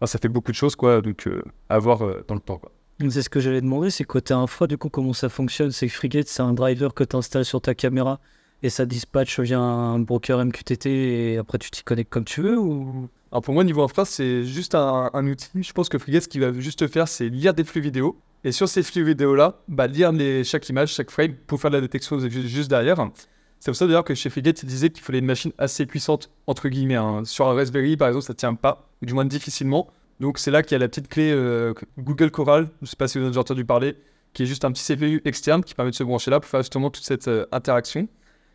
enfin, 0.00 0.06
ça 0.06 0.18
fait 0.18 0.28
beaucoup 0.28 0.50
de 0.50 0.56
choses, 0.56 0.74
quoi, 0.76 1.00
donc 1.00 1.26
euh, 1.26 1.42
à 1.68 1.78
voir 1.78 2.02
euh, 2.02 2.24
dans 2.26 2.34
le 2.34 2.40
temps, 2.40 2.58
quoi. 2.58 2.72
C'est 3.08 3.22
ce 3.22 3.30
que 3.30 3.40
j'allais 3.40 3.62
demander, 3.62 3.88
c'est 3.90 4.04
côté 4.04 4.34
infra, 4.34 4.66
du 4.66 4.76
coup, 4.76 4.90
comment 4.90 5.14
ça 5.14 5.28
fonctionne 5.30 5.70
C'est 5.70 5.86
que 5.86 5.92
Frigate, 5.92 6.28
c'est 6.28 6.42
un 6.42 6.52
driver 6.52 6.92
que 6.92 7.02
tu 7.04 7.16
installes 7.16 7.46
sur 7.46 7.60
ta 7.62 7.74
caméra 7.74 8.20
et 8.62 8.68
ça 8.68 8.84
dispatch 8.84 9.40
via 9.40 9.58
un 9.58 9.98
broker 10.00 10.44
MQTT 10.44 10.86
et 11.32 11.38
après 11.38 11.56
tu 11.56 11.70
t'y 11.70 11.82
connectes 11.82 12.10
comme 12.12 12.24
tu 12.26 12.42
veux 12.42 12.58
ou... 12.58 13.08
Alors 13.32 13.40
pour 13.42 13.54
moi, 13.54 13.64
niveau 13.64 13.82
infra, 13.82 14.04
c'est 14.04 14.44
juste 14.44 14.74
un, 14.74 15.08
un 15.14 15.26
outil. 15.26 15.48
Je 15.62 15.72
pense 15.72 15.88
que 15.88 15.96
Frigate, 15.96 16.24
ce 16.24 16.28
qu'il 16.28 16.42
va 16.42 16.52
juste 16.52 16.86
faire, 16.88 17.08
c'est 17.08 17.28
lire 17.30 17.54
des 17.54 17.64
flux 17.64 17.80
vidéo. 17.80 18.18
Et 18.44 18.52
sur 18.52 18.68
ces 18.68 18.82
flux 18.82 19.02
vidéo-là, 19.04 19.60
bah, 19.68 19.86
lire 19.86 20.12
les, 20.12 20.44
chaque 20.44 20.68
image, 20.68 20.92
chaque 20.92 21.10
frame 21.10 21.34
pour 21.46 21.58
faire 21.60 21.70
de 21.70 21.76
la 21.76 21.80
détection 21.80 22.18
ju- 22.18 22.48
juste 22.48 22.68
derrière. 22.68 22.98
C'est 23.60 23.70
pour 23.70 23.76
ça 23.76 23.86
d'ailleurs 23.86 24.04
que 24.04 24.14
chez 24.14 24.30
Frigate, 24.30 24.62
il 24.62 24.66
disait 24.66 24.88
qu'il 24.88 25.02
fallait 25.02 25.18
une 25.18 25.26
machine 25.26 25.52
assez 25.58 25.84
puissante, 25.84 26.30
entre 26.46 26.68
guillemets. 26.70 26.94
hein. 26.94 27.22
Sur 27.26 27.46
un 27.46 27.54
Raspberry, 27.54 27.96
par 27.98 28.08
exemple, 28.08 28.24
ça 28.24 28.32
tient 28.32 28.54
pas, 28.54 28.88
ou 29.02 29.06
du 29.06 29.12
moins 29.12 29.26
difficilement. 29.26 29.88
Donc 30.18 30.38
c'est 30.38 30.50
là 30.50 30.62
qu'il 30.62 30.72
y 30.72 30.76
a 30.76 30.78
la 30.78 30.88
petite 30.88 31.08
clé 31.08 31.30
euh, 31.30 31.74
Google 31.98 32.30
Coral, 32.30 32.68
je 32.80 32.86
sais 32.86 32.96
pas 32.96 33.06
si 33.06 33.18
vous 33.18 33.24
avez 33.24 33.30
déjà 33.30 33.40
entendu 33.40 33.66
parler, 33.66 33.96
qui 34.32 34.44
est 34.44 34.46
juste 34.46 34.64
un 34.64 34.72
petit 34.72 34.82
CPU 34.84 35.20
externe 35.26 35.62
qui 35.62 35.74
permet 35.74 35.90
de 35.90 35.96
se 35.96 36.04
brancher 36.04 36.30
là 36.30 36.40
pour 36.40 36.48
faire 36.48 36.60
justement 36.62 36.88
toute 36.90 37.04
cette 37.04 37.28
euh, 37.28 37.44
interaction. 37.52 38.08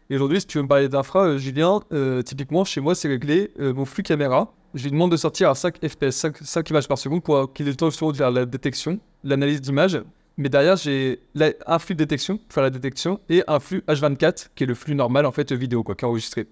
Et 0.10 0.16
aujourd'hui, 0.16 0.42
si 0.42 0.48
tu 0.48 0.58
veux 0.58 0.64
me 0.64 0.68
parler 0.68 0.90
d'infra, 0.90 1.26
euh, 1.26 1.38
Julien, 1.38 1.82
typiquement 2.26 2.66
chez 2.66 2.82
moi, 2.82 2.96
c'est 2.96 3.08
réglé 3.08 3.52
mon 3.60 3.86
flux 3.86 4.04
caméra. 4.04 4.54
Je 4.74 4.84
lui 4.84 4.92
demande 4.92 5.12
de 5.12 5.18
sortir 5.18 5.50
à 5.52 5.56
5 5.56 5.78
FPS, 5.88 6.12
5, 6.12 6.38
5 6.38 6.70
images 6.72 6.88
par 6.88 6.98
seconde 6.98 7.24
pour 7.24 7.54
qu'il 7.54 7.68
ait 7.68 7.72
le 7.72 7.76
temps 7.76 7.88
de 7.90 7.94
faire 7.94 8.32
la 8.32 8.46
détection, 8.46 9.00
l'analyse 9.24 9.62
d'image. 9.62 10.02
Mais 10.38 10.50
derrière, 10.50 10.76
j'ai 10.76 11.22
un 11.66 11.80
flux 11.80 11.96
de 11.96 12.00
détection 12.04 12.38
pour 12.38 12.54
faire 12.54 12.64
la 12.64 12.70
détection 12.70 13.20
et 13.30 13.44
un 13.48 13.60
flux 13.60 13.84
H24 13.88 14.50
qui 14.56 14.64
est 14.64 14.68
le 14.68 14.76
flux 14.76 14.96
normal 14.96 15.26
en 15.26 15.32
fait 15.32 15.52
vidéo 15.54 15.84
quoi, 15.84 15.96
qui 15.96 16.04
est 16.04 16.08
enregistré. 16.08 16.48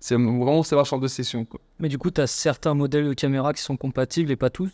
C'est 0.00 0.14
vraiment 0.14 0.62
savoir 0.62 0.86
champ 0.86 0.98
de 0.98 1.08
session. 1.08 1.44
Quoi. 1.44 1.60
Mais 1.78 1.88
du 1.88 1.98
coup, 1.98 2.10
tu 2.10 2.20
as 2.20 2.26
certains 2.26 2.74
modèles 2.74 3.08
de 3.08 3.14
caméra 3.14 3.52
qui 3.52 3.62
sont 3.62 3.76
compatibles 3.76 4.30
et 4.30 4.36
pas 4.36 4.50
tous 4.50 4.70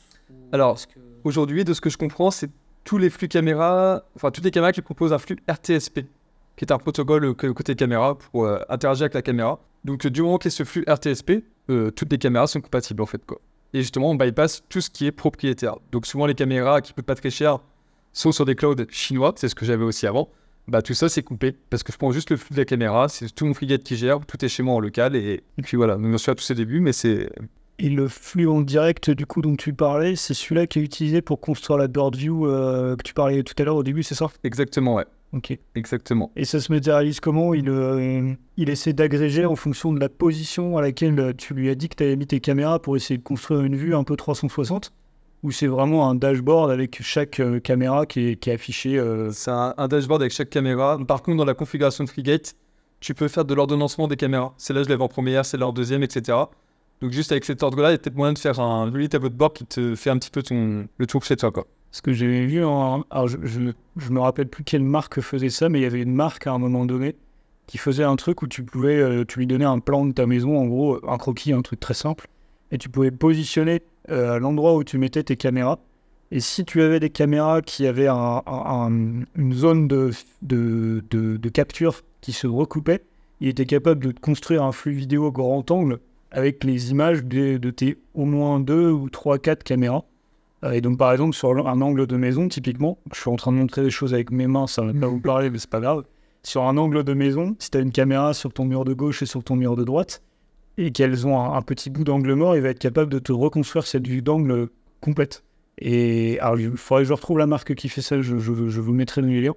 Alors, 0.53 0.77
que- 0.87 0.99
Aujourd'hui, 1.25 1.65
de 1.65 1.73
ce 1.73 1.81
que 1.81 1.89
je 1.89 1.97
comprends, 1.97 2.31
c'est 2.31 2.51
tous 2.85 2.99
les 2.99 3.09
flux 3.09 3.29
caméra, 3.29 4.03
enfin 4.15 4.31
toutes 4.31 4.45
les 4.45 4.51
caméras 4.51 4.73
qui 4.73 4.83
proposent 4.83 5.15
un 5.15 5.19
flux 5.19 5.39
RTSP, 5.51 6.01
qui 6.57 6.65
est 6.67 6.73
un 6.73 6.77
protocole 6.77 7.25
euh, 7.25 7.33
côté 7.33 7.75
caméra 7.75 8.19
pour 8.19 8.45
euh, 8.45 8.59
interagir 8.69 9.05
avec 9.05 9.15
la 9.15 9.23
caméra. 9.23 9.59
Donc 9.85 10.07
du 10.07 10.21
moment 10.23 10.37
qu'il 10.37 10.51
y 10.51 10.55
a 10.55 10.57
ce 10.57 10.65
flux 10.65 10.85
RTSP, 10.87 11.45
euh, 11.71 11.91
toutes 11.91 12.13
les 12.13 12.19
caméras 12.19 12.47
sont 12.47 12.61
compatibles 12.61 13.01
en 13.03 13.07
fait 13.07 13.25
quoi. 13.25 13.41
Et 13.73 13.81
justement, 13.81 14.11
on 14.11 14.15
bypass 14.15 14.63
tout 14.69 14.83
ce 14.83 14.91
qui 14.91 15.07
est 15.07 15.13
propriétaire. 15.13 15.77
Donc 15.93 16.05
souvent 16.07 16.27
les 16.27 16.35
caméras 16.35 16.83
qui 16.83 16.93
coûtent 16.93 17.07
pas 17.07 17.15
très 17.15 17.31
cher 17.31 17.59
sont 18.15 18.33
sur 18.33 18.45
des 18.47 18.55
clouds 18.55 18.77
chinois, 18.91 19.35
c'est 19.37 19.49
ce 19.49 19.55
que 19.55 19.67
j'avais 19.67 19.85
aussi 19.85 20.07
avant. 20.07 20.31
Bah 20.67 20.81
tout 20.81 20.95
ça 20.95 21.11
c'est 21.11 21.23
coupé 21.23 21.55
parce 21.69 21.83
que 21.83 21.93
je 21.93 21.99
prends 21.99 22.11
juste 22.11 22.31
le 22.31 22.39
flux 22.39 22.55
de 22.55 22.59
la 22.61 22.65
caméra, 22.65 23.09
c'est 23.11 23.29
tout 23.35 23.45
mon 23.45 23.53
frigate 23.53 23.83
qui 23.83 23.97
gère, 23.97 24.21
tout 24.27 24.43
est 24.43 24.49
chez 24.49 24.63
moi 24.63 24.75
en 24.75 24.81
local 24.81 25.15
et, 25.15 25.43
et 25.59 25.63
puis 25.63 25.77
voilà. 25.77 25.97
Donc 25.97 26.11
j'en 26.11 26.17
suis 26.19 26.31
à 26.31 26.35
tous 26.35 26.45
ces 26.45 26.55
débuts, 26.55 26.81
mais 26.81 26.93
c'est 26.95 27.29
Et 27.79 27.91
le 27.91 28.09
flux 28.09 28.49
en 28.49 28.61
direct, 28.63 29.11
du 29.11 29.27
coup, 29.27 29.43
dont 29.43 29.57
tu 29.57 29.75
parlais, 29.75 30.17
c'est 30.17 30.33
celui-là 30.33 30.67
qui 30.67 30.79
est 30.79 30.83
utilisé 30.83 31.21
pour 31.23 31.41
construire 31.41 31.77
la 31.77 31.89
bird 31.89 32.17
view 32.17 32.47
euh, 32.47 32.97
que 32.97 33.03
tu 33.03 33.13
parlais 33.15 33.43
tout 33.43 33.55
à 33.59 33.65
l'heure 33.65 33.77
au 33.77 33.83
début, 33.83 34.03
c'est 34.05 34.15
ça? 34.15 34.31
Exactement 34.45 34.95
ouais, 34.95 35.05
Ok. 35.33 35.59
exactement. 35.75 36.31
Et 36.37 36.45
ça 36.47 36.61
se 36.61 36.73
matérialise 36.73 37.19
comment? 37.21 37.53
Il, 37.53 37.69
euh, 37.69 38.33
il 38.57 38.71
essaie 38.71 38.93
d'agréger 38.95 39.45
en 39.45 39.57
fonction 39.57 39.93
de 39.93 39.99
la 40.01 40.09
position 40.09 40.79
à 40.79 40.83
laquelle 40.83 41.35
tu 41.37 41.53
lui 41.53 41.69
as 41.69 41.75
dit 41.75 41.89
que 41.89 41.97
tu 41.97 42.05
avais 42.05 42.17
mis 42.17 42.27
tes 42.29 42.41
caméras 42.41 42.79
pour 42.81 42.97
essayer 42.97 43.19
de 43.19 43.23
construire 43.25 43.61
une 43.63 43.77
vue 43.77 43.95
un 43.95 44.05
peu 44.05 44.17
360 44.17 44.93
Ou 45.45 45.53
c'est 45.53 45.67
vraiment 45.67 46.09
un 46.09 46.15
dashboard 46.15 46.71
avec 46.71 47.03
chaque 47.03 47.39
euh, 47.39 47.61
caméra 47.61 48.07
qui 48.07 48.31
est, 48.31 48.37
qui 48.37 48.49
est 48.49 48.55
affichée 48.55 48.99
euh, 48.99 49.31
C'est 49.31 49.51
un, 49.51 49.75
un 49.77 49.89
dashboard 49.89 50.23
avec 50.23 50.33
chaque 50.33 50.49
caméra. 50.49 50.99
Par 51.07 51.23
contre, 51.23 51.37
dans 51.37 51.45
la 51.45 51.53
configuration 51.53 52.03
de 52.03 52.09
Frigate, 52.09 52.57
tu 53.01 53.15
peux 53.15 53.29
faire 53.29 53.45
de 53.45 53.53
l'ordonnancement 53.55 54.09
des 54.09 54.17
caméras. 54.17 54.55
Celle-là, 54.57 54.85
je 54.85 54.89
l'avais 54.89 55.03
en 55.03 55.09
première, 55.09 55.45
celle-là 55.45 55.69
en 55.69 55.73
deuxième, 55.73 56.03
etc. 56.03 56.39
Donc, 57.03 57.13
juste 57.13 57.31
avec 57.31 57.45
cet 57.45 57.63
ordre-là, 57.63 57.91
il 57.91 57.93
y 57.93 57.95
a 57.97 57.99
peut-être 57.99 58.17
moyen 58.17 58.33
de 58.33 58.39
faire 58.39 58.59
un 58.59 58.91
joli 58.91 59.11
tableau 59.11 59.29
de 59.29 59.35
bord 59.35 59.53
qui 59.53 59.67
te 59.67 59.95
fait 59.95 60.09
un 60.09 60.17
petit 60.17 60.31
peu 60.31 60.43
ton, 60.43 60.89
le 60.97 61.07
tour 61.07 61.23
chez 61.23 61.37
toi. 61.37 61.53
Quoi. 61.53 61.67
Ce 61.91 62.01
que 62.01 62.15
j'ai 62.15 62.47
vu, 62.47 62.65
en... 62.65 63.05
alors 63.11 63.29
je, 63.29 63.37
je, 63.43 63.61
je 63.99 64.11
me 64.11 64.21
rappelle 64.21 64.49
plus 64.49 64.65
quelle 64.65 64.83
marque 64.83 65.21
faisait 65.21 65.51
ça, 65.51 65.69
mais 65.69 65.81
il 65.81 65.83
y 65.83 65.87
avait 65.87 66.01
une 66.01 66.15
marque 66.15 66.47
à 66.47 66.53
un 66.53 66.59
moment 66.59 66.87
donné 66.87 67.17
qui 67.67 67.77
faisait 67.77 68.05
un 68.05 68.17
truc 68.17 68.41
où 68.41 68.47
tu 68.47 68.63
pouvais, 68.63 68.97
euh, 68.97 69.25
tu 69.27 69.41
lui 69.41 69.47
donnais 69.47 69.67
un 69.67 69.79
plan 69.79 70.07
de 70.07 70.13
ta 70.13 70.27
maison, 70.27 70.59
en 70.59 70.65
gros, 70.65 71.07
un 71.07 71.19
croquis, 71.19 71.53
un 71.53 71.63
truc 71.63 71.81
très 71.81 71.95
simple, 71.95 72.29
et 72.71 72.79
tu 72.79 72.89
pouvais 72.89 73.11
positionner 73.11 73.83
euh, 74.11 74.33
à 74.35 74.39
l'endroit 74.39 74.75
où 74.77 74.85
tu 74.85 74.99
mettais 74.99 75.23
tes 75.23 75.37
caméras. 75.37 75.79
Et 76.31 76.41
si 76.41 76.65
tu 76.65 76.83
avais 76.83 77.01
des 77.01 77.11
caméras 77.11 77.63
qui 77.63 77.87
avaient 77.87 78.09
un- 78.09 78.43
un- 78.47 78.87
un- 78.91 79.25
une 79.37 79.53
zone 79.53 79.87
de, 79.89 80.11
de, 80.43 81.03
de- 81.11 81.49
capture 81.49 82.03
qui 82.21 82.33
se 82.33 82.47
recoupait, 82.47 83.03
il 83.41 83.49
était 83.49 83.67
capable 83.67 84.03
de 84.05 84.13
construire 84.19 84.63
un 84.65 84.73
flux 84.73 84.93
vidéo 84.93 85.31
grand 85.31 85.71
angle 85.71 85.99
avec 86.33 86.65
les 86.65 86.91
images 86.91 87.25
de, 87.25 87.71
tes 87.71 87.99
au 88.15 88.25
moins 88.25 88.59
deux 88.59 88.91
ou 88.91 89.09
trois, 89.11 89.39
quatre 89.39 89.63
caméras. 89.63 90.05
Euh, 90.65 90.73
Et 90.73 90.81
donc, 90.81 90.99
par 90.99 91.13
exemple, 91.13 91.35
sur 91.37 91.69
un 91.69 91.81
angle 91.81 92.07
de 92.07 92.17
maison, 92.17 92.49
typiquement, 92.49 92.99
je 93.13 93.21
suis 93.21 93.31
en 93.31 93.37
train 93.37 93.53
de 93.53 93.59
montrer 93.59 93.83
des 93.83 93.91
choses 93.91 94.15
avec 94.15 94.31
mes 94.33 94.47
mains, 94.47 94.67
ça 94.67 94.83
va 94.83 94.93
pas 94.93 95.07
vous 95.07 95.21
parler, 95.21 95.51
mais 95.51 95.59
c'est 95.59 95.71
pas 95.71 95.81
grave. 95.81 96.05
Sur 96.43 96.63
un 96.65 96.77
angle 96.77 97.05
de 97.05 97.15
maison, 97.15 97.55
si 97.59 97.71
tu 97.71 97.79
as 97.79 97.81
une 97.81 97.93
caméra 97.93 98.35
sur 98.35 98.53
ton 98.53 98.65
mur 98.65 98.85
de 98.85 98.93
gauche 98.95 99.23
et 99.23 99.27
sur 99.27 99.45
ton 99.45 99.57
mur 99.57 99.77
de 99.77 99.85
droite, 99.85 100.23
et 100.79 100.91
qu'elles 100.91 101.27
ont 101.27 101.39
un, 101.41 101.57
un 101.57 101.63
petit 101.63 101.91
bout 101.91 102.05
d'angle 102.05 102.33
mort, 102.35 102.57
il 102.57 102.63
va 102.63 102.71
être 102.71 102.79
capable 102.79 103.11
de 103.13 103.19
te 103.19 103.33
reconstruire 103.33 103.87
cette 103.87 104.07
vue 104.07 104.23
d'angle 104.23 104.69
complète. 105.01 105.45
Et 105.79 106.39
alors, 106.41 106.59
il 106.59 106.77
faudrait 106.77 107.03
que 107.03 107.09
je 107.09 107.13
retrouve 107.13 107.39
la 107.39 107.47
marque 107.47 107.75
qui 107.75 107.89
fait 107.89 108.03
ça, 108.03 108.21
je, 108.23 108.39
je- 108.39 108.69
je 108.69 108.81
vous 108.81 108.93
mettrai 108.93 109.21
dans 109.23 109.29
les 109.29 109.41
liens. 109.41 109.55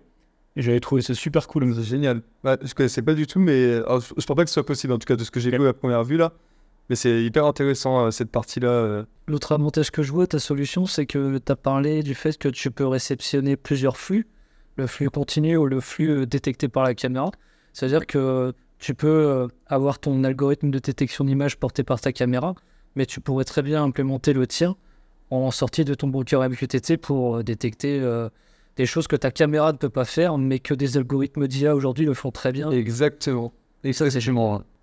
Et 0.55 0.61
j'avais 0.63 0.79
trouvé 0.79 1.01
ça 1.03 1.13
super 1.13 1.47
cool. 1.47 1.75
C'est 1.75 1.83
génial. 1.83 2.21
Ouais, 2.43 2.57
je 2.63 2.73
connaissais 2.73 3.03
pas 3.03 3.13
du 3.13 3.27
tout, 3.27 3.39
mais 3.39 3.75
alors, 3.75 3.99
je, 4.01 4.13
je 4.17 4.25
pense 4.25 4.35
pas 4.35 4.43
que 4.43 4.49
ce 4.49 4.55
soit 4.55 4.65
possible, 4.65 4.93
en 4.93 4.97
tout 4.97 5.05
cas, 5.05 5.15
de 5.15 5.23
ce 5.23 5.29
que 5.31 5.39
j'ai 5.39 5.51
vu 5.51 5.67
à 5.67 5.73
première 5.73 6.03
vue 6.03 6.17
là. 6.17 6.33
Mais 6.89 6.95
c'est 6.95 7.21
hyper 7.23 7.45
intéressant, 7.45 8.05
euh, 8.05 8.11
cette 8.11 8.31
partie-là. 8.31 8.69
euh. 8.69 9.03
L'autre 9.27 9.51
avantage 9.51 9.91
que 9.91 10.01
je 10.03 10.11
vois 10.11 10.25
ta 10.25 10.39
solution, 10.39 10.85
c'est 10.85 11.05
que 11.05 11.37
tu 11.37 11.51
as 11.51 11.55
parlé 11.55 12.01
du 12.01 12.15
fait 12.15 12.37
que 12.37 12.47
tu 12.49 12.71
peux 12.71 12.87
réceptionner 12.87 13.55
plusieurs 13.57 13.97
flux, 13.97 14.25
le 14.77 14.87
flux 14.87 15.09
continu 15.09 15.57
ou 15.57 15.65
le 15.65 15.79
flux 15.81 16.09
euh, 16.09 16.25
détecté 16.25 16.69
par 16.69 16.83
la 16.83 16.95
caméra. 16.95 17.29
C'est-à-dire 17.73 18.07
que 18.07 18.53
tu 18.79 18.93
peux 18.93 19.07
euh, 19.07 19.47
avoir 19.67 19.99
ton 19.99 20.23
algorithme 20.23 20.69
de 20.69 20.79
détection 20.79 21.23
d'image 21.25 21.57
porté 21.57 21.83
par 21.83 21.99
ta 21.99 22.11
caméra, 22.11 22.55
mais 22.95 23.05
tu 23.05 23.21
pourrais 23.21 23.45
très 23.45 23.61
bien 23.61 23.83
implémenter 23.83 24.33
le 24.33 24.47
tien 24.47 24.75
en 25.29 25.51
sortie 25.51 25.85
de 25.85 25.93
ton 25.93 26.07
broker 26.07 26.47
MQTT 26.47 26.97
pour 26.97 27.37
euh, 27.37 27.43
détecter 27.43 27.99
euh, 27.99 28.29
des 28.75 28.85
choses 28.85 29.07
que 29.07 29.15
ta 29.15 29.31
caméra 29.31 29.71
ne 29.71 29.77
peut 29.77 29.89
pas 29.89 30.05
faire, 30.05 30.37
mais 30.37 30.59
que 30.59 30.73
des 30.73 30.97
algorithmes 30.97 31.47
d'IA 31.47 31.75
aujourd'hui 31.75 32.05
le 32.05 32.13
font 32.13 32.31
très 32.31 32.51
bien. 32.51 32.71
Exactement. 32.71 33.51
Et 33.83 33.93
ça, 33.93 34.09
c'est. 34.09 34.21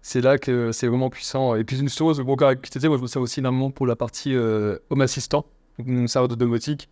C'est 0.06 0.20
là 0.20 0.36
que 0.36 0.70
c'est 0.70 0.86
vraiment 0.86 1.08
puissant. 1.08 1.54
Et 1.54 1.64
puis, 1.64 1.78
une 1.78 1.88
chose, 1.88 2.18
le 2.18 2.24
broker 2.24 2.60
QTT, 2.60 2.88
moi 2.88 2.98
je 2.98 3.02
me 3.02 3.06
sers 3.06 3.22
aussi 3.22 3.40
énormément 3.40 3.70
pour 3.70 3.86
la 3.86 3.96
partie 3.96 4.34
euh, 4.34 4.76
Home 4.90 5.00
Assistant, 5.00 5.46
donc 5.78 5.88
mon 5.88 6.06
serveur 6.06 6.28
de 6.28 6.34
domotique, 6.34 6.90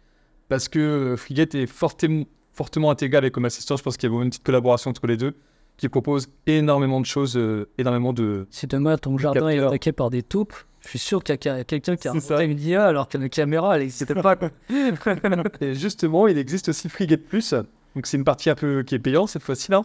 parce 0.49 0.67
que 0.67 1.15
Frigate 1.19 1.55
est 1.55 1.67
fortement, 1.67 2.25
fortement 2.53 2.91
intégré 2.91 3.19
avec 3.19 3.37
Home 3.37 3.45
Assistant. 3.45 3.77
Je 3.77 3.83
pense 3.83 3.99
qu'il 3.99 4.07
y 4.07 4.07
a 4.07 4.11
vraiment 4.11 4.25
une 4.25 4.31
petite 4.31 4.45
collaboration 4.45 4.91
entre 4.91 5.07
les 5.07 5.19
deux 5.19 5.35
qui 5.77 5.89
propose 5.89 6.29
énormément 6.47 7.01
de 7.01 7.07
choses, 7.07 7.37
euh, 7.37 7.69
énormément 7.79 8.13
de. 8.13 8.47
Si 8.51 8.67
demain 8.67 8.97
ton 8.99 9.19
jardin 9.19 9.49
est 9.49 9.59
attaqué 9.59 9.93
par 9.93 10.11
des 10.11 10.23
taupes, 10.23 10.55
je 10.83 10.89
suis 10.91 10.99
sûr 10.99 11.23
qu'il 11.25 11.35
y 11.45 11.49
a 11.49 11.65
quelqu'un 11.65 11.97
qui 11.97 12.09
a 12.09 12.13
inventé 12.13 12.45
une 12.45 12.61
IA 12.61 12.85
alors 12.87 13.09
que 13.09 13.19
la 13.19 13.29
caméra, 13.29 13.77
elle 13.77 13.83
n'existait 13.83 14.15
pas. 14.15 14.37
Et 15.61 15.75
justement, 15.75 16.27
il 16.29 16.39
existe 16.39 16.69
aussi 16.69 16.89
Frigate 16.89 17.23
Plus, 17.23 17.53
donc 17.95 18.07
c'est 18.07 18.17
une 18.17 18.25
partie 18.25 18.51
un 18.51 18.55
peu 18.55 18.83
qui 18.83 18.95
est 18.95 18.99
payante 18.99 19.29
cette 19.29 19.43
fois-ci 19.43 19.71
là, 19.71 19.83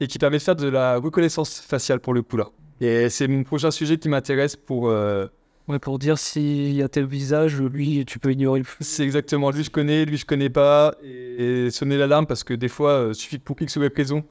et 0.00 0.06
qui 0.06 0.18
permet 0.18 0.38
de 0.38 0.42
faire 0.42 0.56
de 0.56 0.68
la 0.68 0.96
reconnaissance 0.98 1.60
faciale 1.60 2.00
pour 2.00 2.14
le 2.14 2.22
coup 2.22 2.36
là. 2.36 2.48
Et 2.80 3.08
c'est 3.10 3.28
mon 3.28 3.44
prochain 3.44 3.70
sujet 3.70 3.98
qui 3.98 4.08
m'intéresse 4.08 4.56
pour. 4.56 4.88
euh, 4.88 5.26
Ouais, 5.68 5.78
pour 5.78 6.00
dire 6.00 6.18
s'il 6.18 6.72
y 6.74 6.82
a 6.82 6.88
tel 6.88 7.04
visage, 7.06 7.60
lui, 7.62 8.04
tu 8.04 8.18
peux 8.18 8.32
ignorer 8.32 8.60
le. 8.60 8.66
C'est 8.80 9.04
exactement 9.04 9.50
lui 9.52 9.62
je 9.62 9.70
connais, 9.70 10.04
lui 10.04 10.16
je 10.16 10.26
connais 10.26 10.50
pas, 10.50 10.92
et, 11.04 11.66
et 11.66 11.70
sonner 11.70 11.96
l'alarme 11.96 12.26
parce 12.26 12.42
que 12.42 12.52
des 12.52 12.66
fois, 12.68 12.90
euh, 12.90 13.12
suffit 13.12 13.38
que 13.38 13.44
pour 13.44 13.62
X 13.62 13.76
ou 13.76 13.84
Y 13.84 13.96
raison, 13.96 14.24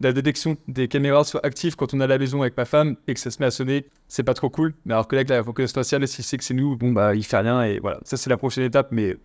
la 0.00 0.12
détection 0.12 0.56
des 0.68 0.88
caméras 0.88 1.24
soit 1.24 1.44
active 1.44 1.76
quand 1.76 1.92
on 1.94 2.00
est 2.00 2.04
à 2.04 2.06
la 2.06 2.18
maison 2.18 2.40
avec 2.42 2.56
ma 2.56 2.64
femme 2.64 2.96
et 3.06 3.14
que 3.14 3.20
ça 3.20 3.30
se 3.30 3.38
met 3.40 3.46
à 3.46 3.50
sonner, 3.50 3.86
c'est 4.08 4.22
pas 4.22 4.34
trop 4.34 4.48
cool. 4.50 4.74
Mais 4.86 4.94
alors 4.94 5.06
que 5.06 5.14
là, 5.14 5.20
avec 5.20 5.28
la 5.30 5.42
reconnaissance 5.42 5.74
faciale, 5.74 6.06
s'il 6.08 6.24
sait 6.24 6.38
que 6.38 6.44
c'est 6.44 6.54
nous, 6.54 6.76
bon 6.76 6.92
bah 6.92 7.14
il 7.14 7.24
fait 7.24 7.38
rien 7.38 7.62
et 7.62 7.78
voilà. 7.80 7.98
Ça 8.04 8.16
c'est 8.16 8.30
la 8.30 8.36
prochaine 8.36 8.64
étape, 8.64 8.88
mais 8.92 9.16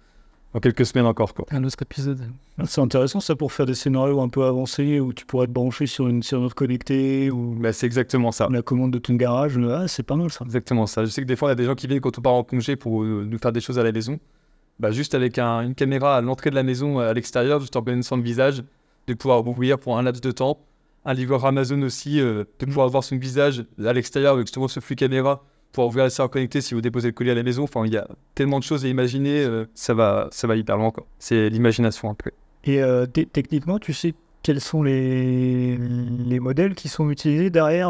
dans 0.54 0.60
quelques 0.60 0.86
semaines 0.86 1.06
encore 1.06 1.34
quoi. 1.34 1.46
Un 1.52 1.64
autre 1.64 1.82
épisode. 1.82 2.20
C'est 2.66 2.80
intéressant 2.82 3.20
ça 3.20 3.36
pour 3.36 3.52
faire 3.52 3.66
des 3.66 3.74
scénarios 3.74 4.22
un 4.22 4.30
peu 4.30 4.44
avancés 4.46 5.00
où 5.00 5.12
tu 5.14 5.26
pourrais 5.26 5.48
te 5.48 5.52
brancher 5.52 5.86
sur 5.86 6.08
une 6.08 6.24
serrure 6.24 6.56
connectée 6.56 7.30
ou 7.32 7.56
Bah 7.60 7.74
c'est 7.74 7.86
exactement 7.86 8.32
ça. 8.32 8.48
la 8.50 8.62
commande 8.62 8.92
de 8.92 9.00
ton 9.00 9.16
garage. 9.16 9.58
Ah, 9.70 9.88
c'est 9.88 10.04
pas 10.04 10.16
mal 10.16 10.30
ça. 10.32 10.46
Exactement 10.46 10.88
ça. 10.88 11.04
Je 11.06 11.10
sais 11.10 11.22
que 11.22 11.28
des 11.28 11.36
fois, 11.36 11.50
il 11.50 11.52
y 11.52 11.54
a 11.54 11.56
des 11.56 11.66
gens 11.66 11.76
qui 11.76 11.88
viennent 11.88 12.00
quand 12.02 12.18
on 12.18 12.22
part 12.22 12.34
en 12.34 12.44
congé 12.44 12.76
pour 12.78 13.04
euh, 13.04 13.26
nous 13.30 13.38
faire 13.38 13.52
des 13.52 13.60
choses 13.62 13.80
à 13.80 13.84
la 13.84 13.92
maison. 13.92 14.20
bah, 14.80 14.92
juste 14.92 15.16
avec 15.16 15.38
un- 15.40 15.62
une 15.62 15.76
caméra 15.76 16.18
à 16.18 16.22
l'entrée 16.22 16.50
de 16.50 16.56
la 16.56 16.64
maison 16.64 17.00
à 17.00 17.14
l'extérieur, 17.14 17.60
juste 17.62 17.76
en 17.78 17.80
reconnaissant 17.80 18.18
le 18.18 18.24
visage, 18.24 18.62
de 19.08 19.14
pouvoir 19.14 19.46
ouvrir 19.48 19.78
pour 19.80 19.98
un 19.98 20.02
laps 20.04 20.22
de 20.22 20.32
temps. 20.32 20.60
Un 21.06 21.14
livreur 21.14 21.46
Amazon 21.46 21.82
aussi, 21.84 22.20
euh, 22.20 22.46
de 22.60 22.66
pouvoir 22.66 22.90
voir 22.90 23.04
son 23.04 23.18
visage 23.18 23.64
à 23.84 23.94
l'extérieur 23.94 24.34
avec 24.34 24.48
justement 24.48 24.68
ce 24.68 24.80
flux 24.80 24.96
caméra 24.96 25.44
pour 25.72 25.86
ouvrir 25.88 26.06
la 26.06 26.10
serrure 26.10 26.32
connectée 26.32 26.62
si 26.62 26.74
vous 26.74 26.82
déposez 26.82 27.10
le 27.10 27.14
colis 27.14 27.30
à 27.32 27.36
la 27.36 27.44
maison. 27.44 27.64
Enfin, 27.64 27.86
il 27.86 27.94
y 27.94 27.98
a 27.98 28.08
tellement 28.34 28.58
de 28.60 28.64
choses 28.64 28.86
à 28.86 28.88
imaginer, 28.88 29.44
euh, 29.44 29.66
ça, 29.76 29.94
va, 29.94 30.28
ça 30.32 30.48
va 30.48 30.56
hyper 30.56 30.78
loin. 30.78 30.90
quoi. 30.92 31.06
C'est 31.20 31.50
l'imagination 31.50 32.10
après. 32.10 32.32
Et 32.64 32.82
euh, 32.82 33.06
te- 33.06 33.20
techniquement, 33.22 33.78
tu 33.78 33.94
sais 33.94 34.14
quels 34.42 34.62
sont 34.62 34.82
les, 34.84 35.78
les 35.78 36.40
modèles 36.40 36.76
qui 36.76 36.88
sont 36.88 37.10
utilisés 37.12 37.50
derrière 37.50 37.90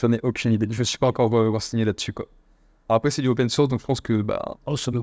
J'en 0.00 0.12
ai 0.12 0.20
aucune 0.22 0.52
idée. 0.52 0.66
Je 0.70 0.78
ne 0.78 0.84
suis 0.84 0.98
pas 0.98 1.08
encore 1.08 1.30
renseigné 1.30 1.84
là-dessus. 1.84 2.12
quoi. 2.12 2.26
Alors 2.88 2.96
après, 2.96 3.10
c'est 3.10 3.22
du 3.22 3.28
open 3.28 3.48
source, 3.48 3.68
donc 3.68 3.80
je 3.80 3.86
pense 3.86 4.00
que 4.00 4.22
bah, 4.22 4.56
Oh, 4.66 4.76
ça 4.76 4.90
peut 4.90 5.02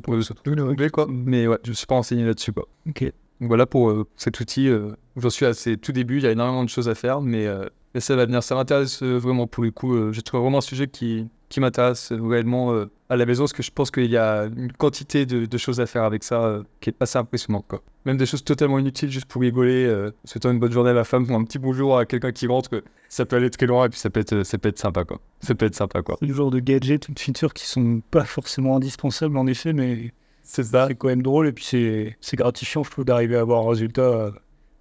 quoi. 0.89 1.07
Mais 1.09 1.47
ouais, 1.47 1.57
je 1.63 1.69
ne 1.71 1.75
suis 1.75 1.85
pas 1.87 1.95
renseigné 1.95 2.25
là-dessus. 2.25 2.51
quoi. 2.53 2.67
Ok. 2.87 3.11
Donc 3.41 3.47
voilà 3.47 3.65
pour 3.65 3.89
euh, 3.89 4.07
cet 4.15 4.39
outil. 4.39 4.69
euh, 4.69 4.91
J'en 5.17 5.31
suis 5.31 5.45
à 5.45 5.53
ses 5.53 5.75
tout 5.75 5.91
débuts, 5.91 6.17
il 6.17 6.23
y 6.23 6.27
a 6.27 6.31
énormément 6.31 6.63
de 6.63 6.69
choses 6.69 6.87
à 6.87 6.95
faire, 6.95 7.21
mais, 7.21 7.47
euh, 7.47 7.65
ça 7.97 8.15
va 8.15 8.25
venir. 8.25 8.43
Ça 8.43 8.55
m'intéresse 8.55 9.01
vraiment 9.01 9.47
pour 9.47 9.63
le 9.63 9.71
coup. 9.71 10.13
J'ai 10.13 10.21
trouvé 10.21 10.41
vraiment 10.41 10.59
un 10.59 10.61
sujet 10.61 10.87
qui, 10.87 11.27
qui 11.49 11.59
m'intéresse 11.59 12.13
réellement 12.13 12.73
à 13.09 13.17
la 13.17 13.25
maison, 13.25 13.43
parce 13.43 13.51
que 13.51 13.63
je 13.63 13.71
pense 13.71 13.91
qu'il 13.91 14.09
y 14.09 14.15
a 14.15 14.43
une 14.43 14.71
quantité 14.71 15.25
de, 15.25 15.57
choses 15.57 15.81
à 15.81 15.85
faire 15.85 16.03
avec 16.03 16.23
ça 16.23 16.61
qui 16.79 16.89
est 16.89 16.95
assez 17.01 17.17
impressionnante. 17.17 17.65
Quoi. 17.67 17.81
Même 18.05 18.15
des 18.15 18.25
choses 18.25 18.45
totalement 18.45 18.79
inutiles 18.79 19.11
juste 19.11 19.25
pour 19.25 19.41
rigoler, 19.41 19.93
souhaitant 20.23 20.51
une 20.51 20.59
bonne 20.59 20.71
journée 20.71 20.91
à 20.91 20.93
la 20.93 21.03
femme 21.03 21.29
ou 21.29 21.35
un 21.35 21.43
petit 21.43 21.59
bonjour 21.59 21.97
à 21.97 22.05
quelqu'un 22.05 22.31
qui 22.31 22.47
rentre, 22.47 22.81
ça 23.09 23.25
peut 23.25 23.35
aller 23.35 23.49
très 23.49 23.65
loin 23.65 23.87
et 23.87 23.89
puis 23.89 23.99
ça 23.99 24.09
peut 24.09 24.21
être, 24.21 24.43
ça 24.43 24.57
peut 24.57 24.69
être 24.69 24.79
sympa. 24.79 25.03
Quoi. 25.03 25.19
Ça 25.41 25.53
peut 25.53 25.65
être 25.65 25.75
sympa. 25.75 25.99
le 26.21 26.33
genre 26.33 26.49
de 26.49 26.59
gadgets 26.59 27.09
ou 27.09 27.13
de 27.13 27.19
features 27.19 27.53
qui 27.53 27.65
sont 27.65 28.01
pas 28.09 28.23
forcément 28.23 28.77
indispensables 28.77 29.35
en 29.35 29.47
effet, 29.47 29.73
mais 29.73 30.13
C'est 30.43 30.63
ça. 30.63 30.87
c'est 30.87 30.95
quand 30.95 31.07
même 31.07 31.21
drôle 31.21 31.47
et 31.47 31.51
puis 31.51 31.63
c'est 31.63 32.17
c'est 32.21 32.35
gratifiant, 32.37 32.83
je 32.83 32.91
trouve, 32.91 33.05
d'arriver 33.05 33.35
à 33.35 33.41
avoir 33.41 33.65
un 33.65 33.69
résultat. 33.69 34.31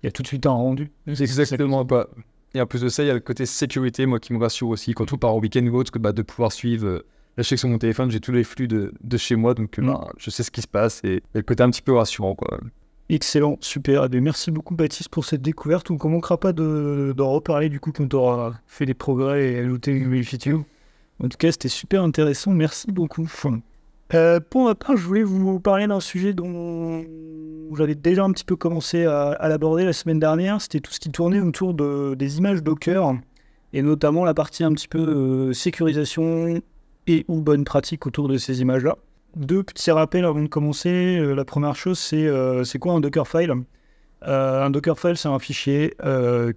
Il 0.03 0.07
y 0.07 0.09
a 0.09 0.13
tout 0.13 0.23
de 0.23 0.27
suite 0.27 0.47
un 0.47 0.51
rendu. 0.53 0.91
C'est 1.13 1.21
exactement 1.23 1.85
pas. 1.85 2.09
Et 2.55 2.61
en 2.61 2.67
plus 2.67 2.81
de 2.83 2.89
ça, 2.89 3.03
il 3.05 3.07
y 3.07 3.11
a 3.11 3.15
le 3.15 3.21
côté 3.21 3.47
sécurité, 3.47 4.07
moi, 4.07 4.19
qui 4.19 4.33
me 4.33 4.39
rassure 4.39 4.69
aussi. 4.71 4.93
Quand 4.95 5.13
on 5.13 5.19
part 5.19 5.37
au 5.37 5.41
week-end 5.41 5.65
ou 5.67 5.77
autre, 5.77 5.93
que, 5.93 5.99
bah, 6.01 6.13
de 6.13 6.23
pouvoir 6.23 6.51
suivre. 6.51 6.87
euh, 6.87 6.97
là, 7.37 7.43
je 7.43 7.43
sais 7.45 7.55
que 7.55 7.61
sur 7.61 7.69
mon 7.69 7.79
téléphone, 7.79 8.11
j'ai 8.11 8.19
tous 8.19 8.33
les 8.33 8.43
flux 8.43 8.67
de, 8.67 8.93
de 9.01 9.17
chez 9.17 9.37
moi, 9.37 9.55
donc 9.55 9.79
euh, 9.79 9.83
Mm. 9.83 9.87
bah, 9.87 10.09
je 10.19 10.31
sais 10.31 10.43
ce 10.43 10.51
qui 10.51 10.61
se 10.63 10.67
passe 10.67 11.01
et, 11.05 11.17
et 11.17 11.23
le 11.35 11.43
côté 11.43 11.63
un 11.63 11.71
petit 11.71 11.83
peu 11.83 11.93
rassurant, 11.93 12.35
quoi. 12.35 12.59
Excellent, 13.09 13.57
super. 13.61 14.09
Eh 14.13 14.21
merci 14.21 14.51
beaucoup 14.51 14.75
Baptiste 14.75 15.11
pour 15.11 15.25
cette 15.25 15.43
découverte. 15.43 15.91
On 15.91 15.95
ne 16.03 16.09
manquera 16.13 16.39
pas 16.41 16.53
de- 16.53 17.13
d'en 17.17 17.31
reparler 17.33 17.69
du 17.69 17.79
coup 17.81 17.93
quand 17.93 18.09
tu 18.09 18.17
auras 18.17 18.55
fait 18.67 18.87
des 18.87 18.95
progrès 18.95 19.53
et 19.53 19.59
ajouté 19.59 19.93
une 19.93 20.05
nouvelle 20.05 20.25
feature. 20.25 20.65
En 21.23 21.29
tout 21.29 21.37
cas, 21.37 21.53
c'était 21.53 21.69
super 21.69 22.03
intéressant. 22.03 22.51
Merci 22.53 22.91
beaucoup. 22.93 23.29
Euh, 24.15 24.41
pour 24.41 24.65
ma 24.65 24.75
part, 24.75 24.97
je 24.97 25.07
voulais 25.07 25.23
vous 25.23 25.61
parler 25.61 25.87
d'un 25.87 26.01
sujet 26.01 26.33
dont 26.33 27.05
j'avais 27.77 27.95
déjà 27.95 28.25
un 28.25 28.33
petit 28.33 28.45
peu 28.45 28.57
commencé 28.57 29.05
à, 29.05 29.49
l'aborder 29.49 29.85
la 29.85 29.93
semaine 29.93 30.19
dernière. 30.19 30.61
C'était 30.61 30.81
tout 30.81 30.93
ce 30.93 30.99
qui 30.99 31.11
tournait 31.11 31.41
autour 31.41 31.75
de, 31.75 32.15
des 32.15 32.39
images 32.39 32.63
Docker 32.63 33.15
et 33.73 33.83
notamment 33.83 34.25
la 34.25 34.35
partie 34.35 34.65
un 34.65 34.73
petit 34.73 34.89
peu 34.89 34.99
euh, 34.99 35.53
sécurisation 35.53 36.61
et 37.07 37.25
ou 37.29 37.41
bonne 37.41 37.65
pratique 37.65 38.07
autour 38.07 38.29
de 38.29 38.37
ces 38.37 38.61
images-là. 38.63 38.99
Deux 39.37 39.63
petits 39.63 39.93
rappels 39.93 40.25
avant 40.25 40.43
de 40.43 40.49
commencer. 40.49 41.19
Euh, 41.19 41.35
la 41.35 41.45
première 41.45 41.77
chose, 41.77 41.99
c'est 41.99 42.79
quoi 42.81 42.95
un 42.95 43.01
Dockerfile 43.01 43.55
Un 44.23 44.71
Dockerfile, 44.71 45.17
c'est 45.17 45.29
un 45.29 45.39
fichier 45.39 45.95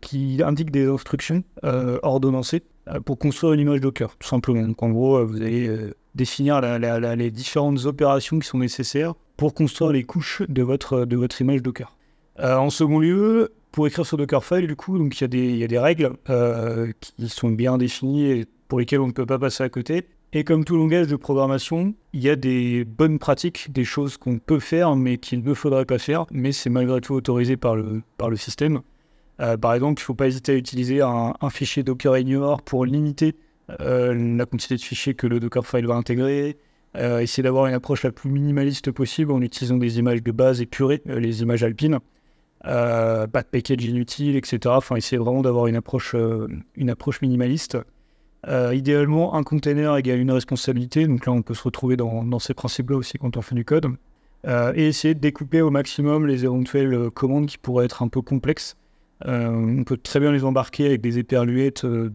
qui 0.01 0.41
indique 0.43 0.71
des 0.71 0.87
instructions 0.87 1.43
ordonnancées 2.01 2.63
pour 3.05 3.19
construire 3.19 3.53
une 3.53 3.59
image 3.59 3.81
Docker, 3.81 4.17
tout 4.17 4.27
simplement. 4.27 4.67
Donc 4.67 4.81
en 4.81 4.89
gros, 4.89 5.23
vous 5.23 5.39
allez 5.39 5.93
définir 6.15 6.61
les 6.61 7.31
différentes 7.31 7.85
opérations 7.85 8.39
qui 8.39 8.47
sont 8.47 8.59
nécessaires 8.59 9.13
pour 9.37 9.53
construire 9.53 9.91
les 9.91 10.03
couches 10.03 10.43
de 10.47 10.61
votre, 10.61 11.05
de 11.05 11.15
votre 11.15 11.41
image 11.41 11.61
Docker. 11.61 11.95
Euh, 12.39 12.55
en 12.55 12.69
second 12.69 12.99
lieu, 12.99 13.53
pour 13.71 13.87
écrire 13.87 14.05
ce 14.05 14.15
Dockerfile, 14.15 14.67
du 14.67 14.75
coup, 14.75 14.97
il 14.97 15.19
y, 15.19 15.23
a 15.23 15.27
des- 15.27 15.49
il 15.49 15.57
y 15.57 15.63
a 15.63 15.67
des 15.67 15.79
règles 15.79 16.11
euh, 16.29 16.91
qui 17.01 17.29
sont 17.29 17.49
bien 17.49 17.77
définies 17.77 18.25
et 18.25 18.45
pour 18.67 18.79
lesquelles 18.79 18.99
on 19.01 19.07
ne 19.07 19.11
peut 19.11 19.25
pas 19.25 19.39
passer 19.39 19.63
à 19.63 19.69
côté. 19.69 20.05
Et 20.35 20.43
comme 20.43 20.65
tout 20.65 20.75
langage 20.77 21.07
de 21.07 21.15
programmation, 21.15 21.93
il 22.13 22.21
y 22.23 22.29
a 22.29 22.35
des 22.35 22.85
bonnes 22.85 23.19
pratiques, 23.19 23.71
des 23.71 23.83
choses 23.85 24.17
qu'on 24.17 24.39
peut 24.39 24.59
faire 24.59 24.95
mais 24.95 25.17
qu'il 25.17 25.43
ne 25.43 25.53
faudrait 25.53 25.85
pas 25.85 25.99
faire, 25.99 26.25
mais 26.31 26.51
c'est 26.51 26.71
malgré 26.71 27.01
tout 27.01 27.13
autorisé 27.13 27.55
par 27.55 27.75
le, 27.75 28.01
par 28.17 28.29
le 28.31 28.35
système. 28.35 28.81
Euh, 29.39 29.57
par 29.57 29.73
exemple, 29.75 29.99
il 29.99 30.03
ne 30.03 30.05
faut 30.05 30.13
pas 30.15 30.27
hésiter 30.27 30.53
à 30.53 30.55
utiliser 30.55 31.01
un, 31.01 31.33
un 31.39 31.49
fichier 31.51 31.83
Docker 31.83 32.17
Ignore 32.17 32.61
pour 32.63 32.85
limiter 32.85 33.35
la 33.69 34.45
quantité 34.45 34.75
de 34.75 34.81
fichiers 34.81 35.13
que 35.13 35.27
le 35.27 35.39
Dockerfile 35.39 35.85
va 35.85 35.95
intégrer. 35.95 36.57
Euh, 36.95 37.19
essayer 37.19 37.41
d'avoir 37.41 37.65
une 37.65 37.73
approche 37.73 38.03
la 38.03 38.11
plus 38.11 38.29
minimaliste 38.29 38.91
possible 38.91 39.31
en 39.31 39.41
utilisant 39.41 39.77
des 39.77 39.97
images 39.97 40.21
de 40.21 40.31
base 40.31 40.61
épurées, 40.61 41.01
euh, 41.09 41.19
les 41.19 41.41
images 41.41 41.63
alpines. 41.63 41.99
Euh, 42.65 43.27
pas 43.27 43.41
de 43.41 43.47
package 43.47 43.83
inutile, 43.85 44.35
etc. 44.35 44.59
Enfin, 44.67 44.95
essayer 44.95 45.17
vraiment 45.17 45.41
d'avoir 45.41 45.67
une 45.67 45.75
approche, 45.75 46.13
euh, 46.15 46.47
une 46.75 46.89
approche 46.89 47.21
minimaliste. 47.21 47.77
Euh, 48.47 48.75
idéalement, 48.75 49.35
un 49.35 49.43
container 49.43 49.95
égale 49.97 50.19
une 50.19 50.31
responsabilité. 50.31 51.07
Donc 51.07 51.25
là, 51.25 51.33
on 51.33 51.41
peut 51.41 51.53
se 51.53 51.63
retrouver 51.63 51.97
dans, 51.97 52.39
ces 52.39 52.53
principes-là 52.53 52.97
aussi 52.97 53.17
quand 53.17 53.37
on 53.37 53.41
fait 53.41 53.55
du 53.55 53.65
code. 53.65 53.87
Euh, 54.45 54.73
et 54.75 54.87
essayer 54.87 55.13
de 55.13 55.19
découper 55.19 55.61
au 55.61 55.69
maximum 55.69 56.27
les 56.27 56.43
éventuelles 56.43 56.93
euh, 56.93 57.09
commandes 57.09 57.47
qui 57.47 57.57
pourraient 57.57 57.85
être 57.85 58.03
un 58.03 58.09
peu 58.09 58.21
complexes. 58.21 58.75
Euh, 59.25 59.49
on 59.49 59.83
peut 59.83 59.97
très 59.97 60.19
bien 60.19 60.31
les 60.31 60.43
embarquer 60.43 60.85
avec 60.85 61.01
des 61.01 61.17
éperluettes 61.17 61.85
euh, 61.85 62.09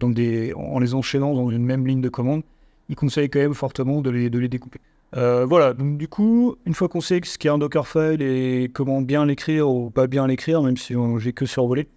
en 0.55 0.79
les 0.79 0.93
enchaînant 0.93 1.33
dans 1.33 1.49
une 1.49 1.65
même 1.65 1.87
ligne 1.87 2.01
de 2.01 2.09
commande. 2.09 2.43
Il 2.87 2.95
conseille 2.95 3.29
quand 3.29 3.39
même 3.39 3.53
fortement 3.53 4.01
de 4.01 4.09
les, 4.09 4.29
découper. 4.49 4.79
Euh, 5.15 5.45
voilà, 5.45 5.73
donc 5.73 5.97
du 5.97 6.07
coup, 6.07 6.55
une 6.65 6.73
fois 6.73 6.87
qu'on 6.87 7.01
sait 7.01 7.19
ce 7.23 7.37
qu'est 7.37 7.49
un 7.49 7.57
Dockerfile 7.57 8.21
et 8.21 8.69
comment 8.73 9.01
bien 9.01 9.25
l'écrire 9.25 9.69
ou 9.69 9.89
pas 9.89 10.07
bien 10.07 10.27
l'écrire, 10.27 10.61
même 10.61 10.77
si 10.77 10.93
j'ai 11.17 11.33
que 11.33 11.45
survolé, 11.45 11.87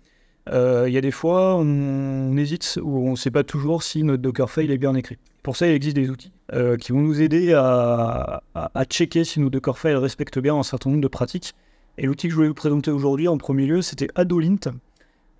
il 0.50 0.88
y 0.92 0.96
a 0.96 1.00
des 1.00 1.10
fois 1.10 1.56
on, 1.56 2.30
on 2.32 2.36
hésite 2.36 2.78
ou 2.82 3.06
on 3.06 3.12
ne 3.12 3.16
sait 3.16 3.30
pas 3.30 3.44
toujours 3.44 3.82
si 3.82 4.02
notre 4.02 4.22
Dockerfile 4.22 4.70
est 4.70 4.78
bien 4.78 4.94
écrit. 4.94 5.18
Pour 5.42 5.56
ça, 5.56 5.66
il 5.66 5.72
existe 5.74 5.96
des 5.96 6.08
outils 6.10 6.32
qui 6.80 6.92
vont 6.92 7.00
nous 7.00 7.20
aider 7.20 7.52
à, 7.52 8.42
à- 8.54 8.70
à 8.74 8.84
checker 8.84 9.24
si 9.24 9.40
nos 9.40 9.50
Dockerfiles 9.50 9.96
respectent 9.96 10.38
bien 10.38 10.54
un 10.54 10.62
certain 10.62 10.90
nombre 10.90 11.02
de 11.02 11.08
pratiques. 11.08 11.54
Et 11.98 12.06
l'outil 12.06 12.26
que 12.28 12.30
je 12.30 12.36
voulais 12.36 12.48
vous 12.48 12.54
présenter 12.54 12.90
aujourd'hui 12.90 13.28
en 13.28 13.36
premier 13.38 13.66
lieu, 13.66 13.82
c'était 13.82 14.08
Adolint, 14.14 14.56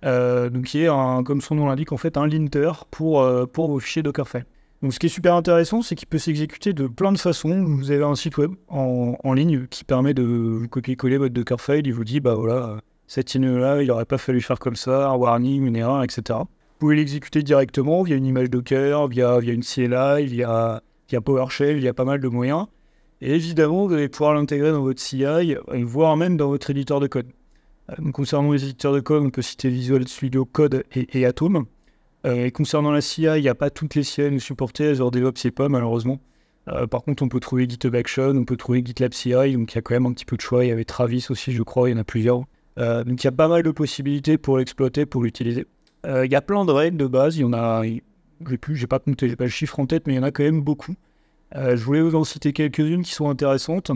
euh, 0.03 0.49
donc 0.49 0.65
qui 0.65 0.83
est, 0.83 0.87
un, 0.87 1.23
comme 1.23 1.41
son 1.41 1.55
nom 1.55 1.67
l'indique, 1.67 1.91
en 1.91 1.97
fait 1.97 2.17
un 2.17 2.27
linter 2.27 2.71
pour, 2.91 3.21
euh, 3.21 3.45
pour 3.45 3.69
vos 3.69 3.79
fichiers 3.79 4.03
Dockerfile. 4.03 4.45
Donc 4.81 4.93
ce 4.93 4.99
qui 4.99 5.05
est 5.05 5.09
super 5.09 5.35
intéressant, 5.35 5.81
c'est 5.81 5.95
qu'il 5.95 6.07
peut 6.07 6.17
s'exécuter 6.17 6.73
de 6.73 6.87
plein 6.87 7.13
de 7.13 7.17
façons. 7.17 7.63
Vous 7.63 7.91
avez 7.91 8.03
un 8.03 8.15
site 8.15 8.37
web 8.37 8.51
en, 8.67 9.15
en 9.23 9.33
ligne 9.33 9.65
qui 9.67 9.85
permet 9.85 10.13
de 10.13 10.65
copier-coller 10.69 11.17
votre 11.17 11.33
Dockerfile. 11.33 11.87
Il 11.87 11.93
vous 11.93 12.03
dit, 12.03 12.19
bah 12.19 12.35
voilà, 12.35 12.79
cette 13.07 13.33
ligne-là, 13.33 13.81
il 13.81 13.87
n'aurait 13.87 14.05
pas 14.05 14.17
fallu 14.17 14.41
faire 14.41 14.59
comme 14.59 14.75
ça, 14.75 15.09
un 15.09 15.15
warning, 15.15 15.65
une 15.65 15.77
erreur, 15.77 16.03
etc. 16.03 16.39
Vous 16.39 16.79
pouvez 16.79 16.95
l'exécuter 16.97 17.43
directement 17.43 18.03
via 18.03 18.17
une 18.17 18.25
image 18.25 18.49
Docker, 18.49 19.07
via, 19.07 19.39
une 19.39 19.63
CLI, 19.63 20.25
via, 20.25 20.81
via 21.07 21.21
PowerShell, 21.21 21.77
il 21.77 21.83
y 21.83 21.87
a 21.87 21.93
pas 21.93 22.03
mal 22.03 22.19
de 22.19 22.27
moyens. 22.27 22.65
Et 23.21 23.35
évidemment, 23.35 23.87
vous 23.87 23.93
allez 23.93 24.09
pouvoir 24.09 24.33
l'intégrer 24.33 24.71
dans 24.71 24.81
votre 24.81 24.99
CI, 24.99 25.55
voire 25.83 26.17
même 26.17 26.35
dans 26.35 26.49
votre 26.49 26.69
éditeur 26.71 26.99
de 26.99 27.07
code. 27.07 27.27
Euh, 27.89 28.11
concernant 28.11 28.51
les 28.51 28.63
éditeurs 28.63 28.93
de 28.93 28.99
code, 28.99 29.23
on 29.23 29.29
peut 29.29 29.41
citer 29.41 29.69
Visual 29.69 30.07
Studio 30.07 30.45
Code 30.45 30.83
et, 30.95 31.19
et 31.19 31.25
Atom. 31.25 31.65
Euh, 32.25 32.45
et 32.45 32.51
concernant 32.51 32.91
la 32.91 33.01
CI, 33.01 33.23
il 33.23 33.41
n'y 33.41 33.49
a 33.49 33.55
pas 33.55 33.69
toutes 33.69 33.95
les 33.95 34.03
CI 34.03 34.31
nous 34.31 34.39
supportées, 34.39 34.87
Azure 34.87 35.11
DevOps 35.11 35.43
n'est 35.43 35.51
pas 35.51 35.67
malheureusement. 35.67 36.21
Euh, 36.69 36.87
par 36.87 37.03
contre, 37.03 37.23
on 37.23 37.27
peut 37.27 37.41
trouver 37.41 37.67
GitHub 37.69 37.93
Action, 37.95 38.29
on 38.29 38.45
peut 38.45 38.55
trouver 38.55 38.81
GitLab 38.85 39.13
CI, 39.13 39.53
donc 39.53 39.73
il 39.73 39.75
y 39.75 39.77
a 39.77 39.81
quand 39.81 39.95
même 39.95 40.05
un 40.05 40.13
petit 40.13 40.25
peu 40.25 40.37
de 40.37 40.41
choix. 40.41 40.63
Il 40.63 40.69
y 40.69 40.71
avait 40.71 40.85
Travis 40.85 41.25
aussi, 41.29 41.51
je 41.51 41.63
crois, 41.63 41.89
il 41.89 41.93
y 41.93 41.95
en 41.95 41.99
a 41.99 42.05
plusieurs. 42.05 42.39
Donc 42.77 43.21
il 43.21 43.23
y 43.23 43.27
a 43.27 43.31
pas 43.31 43.47
mal 43.47 43.61
de 43.61 43.71
possibilités 43.71 44.37
pour 44.37 44.57
l'exploiter, 44.57 45.05
pour 45.05 45.21
l'utiliser. 45.21 45.67
Il 46.05 46.31
y 46.31 46.35
a 46.35 46.41
plein 46.41 46.65
de 46.65 46.71
règles 46.71 46.97
de 46.97 47.05
base, 47.05 47.37
il 47.37 47.41
y 47.41 47.43
en 47.43 47.53
a, 47.53 47.83
j'ai 47.83 48.57
plus, 48.57 48.77
j'ai 48.77 48.87
pas 48.87 48.99
compté, 48.99 49.27
j'ai 49.29 49.35
pas 49.35 49.43
le 49.43 49.49
chiffre 49.49 49.79
en 49.79 49.85
tête, 49.85 50.07
mais 50.07 50.13
il 50.13 50.15
y 50.15 50.19
en 50.19 50.23
a 50.23 50.31
quand 50.31 50.43
même 50.43 50.61
beaucoup. 50.61 50.95
Je 51.53 51.83
voulais 51.83 52.01
vous 52.01 52.15
en 52.15 52.23
citer 52.23 52.53
quelques-unes 52.53 53.03
qui 53.03 53.13
sont 53.13 53.29
intéressantes. 53.29 53.91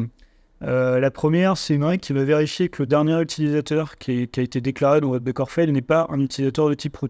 Euh, 0.63 0.99
la 0.99 1.11
première, 1.11 1.57
c'est 1.57 1.75
une 1.75 1.83
règle 1.83 2.01
qui 2.01 2.13
va 2.13 2.23
vérifier 2.23 2.69
que 2.69 2.81
le 2.81 2.87
dernier 2.87 3.21
utilisateur 3.21 3.97
qui, 3.97 4.29
a 4.35 4.41
été 4.41 4.61
déclaré 4.61 5.01
dans 5.01 5.09
votre 5.09 5.23
Dockerfile 5.23 5.71
n'est 5.71 5.81
pas 5.81 6.07
un 6.09 6.19
utilisateur 6.19 6.69
de 6.69 6.73
type 6.73 6.97
root. 6.97 7.09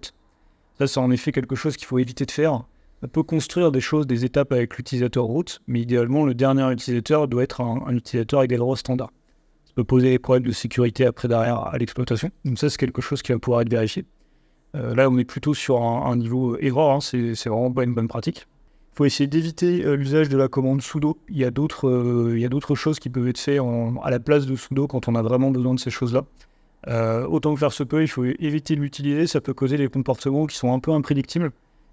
Ça, 0.77 0.88
c'est 0.88 1.00
en 1.00 1.12
effet 1.12 1.32
quelque 1.32 1.56
chose 1.56 1.77
qu'il 1.77 1.88
faut 1.88 1.98
éviter 1.98 2.25
de 2.25 2.32
faire. 2.32 2.66
On 3.04 3.08
peut 3.08 3.24
construire 3.24 3.72
des 3.72 3.80
choses, 3.80 4.06
des 4.08 4.25
étapes 4.25 4.51
avec 4.51 4.75
l'utilisateur 4.75 5.24
root, 5.24 5.46
mais 5.68 5.82
idéalement, 5.82 6.25
le 6.25 6.34
dernier 6.34 6.70
utilisateur 6.72 7.27
doit 7.27 7.44
être 7.44 7.62
un, 7.62 7.96
utilisateur 7.96 8.39
avec 8.39 8.50
des 8.50 8.58
droits 8.58 8.75
standards. 8.75 9.12
Ça 9.66 9.74
peut 9.75 9.84
poser 9.84 10.10
des 10.10 10.20
problèmes 10.20 10.48
de 10.48 10.51
sécurité 10.51 11.06
après 11.06 11.27
derrière 11.27 11.60
à 11.68 11.77
l'exploitation. 11.77 12.32
Donc 12.44 12.58
ça, 12.58 12.70
c'est 12.70 12.77
quelque 12.77 13.01
chose 13.01 13.22
qui 13.22 13.32
va 13.32 13.39
pouvoir 13.39 13.62
être 13.62 13.70
vérifié. 13.70 14.06
Euh, 14.75 14.94
là, 14.94 15.10
on 15.10 15.18
est 15.18 15.25
plutôt 15.25 15.54
sur 15.54 15.82
un, 15.82 16.16
niveau 16.18 16.58
erreur, 16.58 16.92
hein, 16.92 17.00
c'est 17.00 17.34
vraiment 17.46 17.72
pas 17.72 17.84
une 17.84 17.94
bonne 17.94 18.08
pratique. 18.08 18.48
Faut 18.98 19.06
essayer 19.06 19.27
d'éviter 19.27 19.86
euh, 19.86 19.96
l'usage 19.96 20.27
de 20.27 20.38
la 20.38 20.48
commande 20.48 20.82
sudo. 20.82 21.20
Il 21.30 21.38
y 21.38 21.46
a 21.46 21.51
d'autres 21.51 21.88
euh, 21.88 22.74
choses 22.74 22.98
qui 22.98 23.12
peuvent 23.12 23.27
être 23.27 23.38
faites 23.38 23.62
à 24.01 24.10
la 24.10 24.20
place 24.20 24.48
de 24.48 24.56
sudo 24.56 24.88
quand 24.88 25.08
on 25.08 25.13
a 25.13 25.22
vraiment 25.22 25.51
besoin 25.51 25.75
de 25.75 25.80
ces 25.80 25.92
choses-là. 25.92 26.24
Euh, 26.88 27.27
autant 27.27 27.54
que 27.54 27.60
faire 27.60 27.72
se 27.72 27.84
peut, 27.84 28.01
il 28.01 28.08
faut 28.08 28.25
éviter 28.25 28.75
de 28.75 28.82
l'utiliser. 28.82 29.27
Ça 29.27 29.39
peut 29.39 29.54
causer 29.54 29.77
des 29.77 29.88
comportements 29.88 30.48
qui 30.48 30.58
sont 30.58 30.74
un 30.74 30.80
peu 30.80 30.89
imprédictibles 30.94 31.51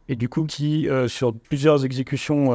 et 0.08 0.16
du 0.16 0.30
coup 0.30 0.44
qui, 0.44 0.88
sur 1.08 1.34
plusieurs 1.34 1.84
exécutions 1.84 2.52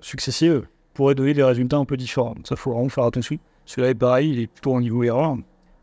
successives, 0.00 0.66
pourrait 0.94 1.14
donner 1.14 1.34
des 1.34 1.42
résultats 1.42 1.76
un 1.76 1.84
peu 1.84 1.98
différents. 1.98 2.36
Ça, 2.44 2.56
faut 2.56 2.72
vraiment 2.72 2.88
faire 2.88 3.04
attention. 3.04 3.36
Celui-là 3.66 3.90
est 3.90 3.94
pareil, 3.94 4.30
il 4.30 4.40
est 4.40 4.46
plutôt 4.46 4.72
au 4.72 4.80
niveau 4.80 5.02
erreur. 5.02 5.36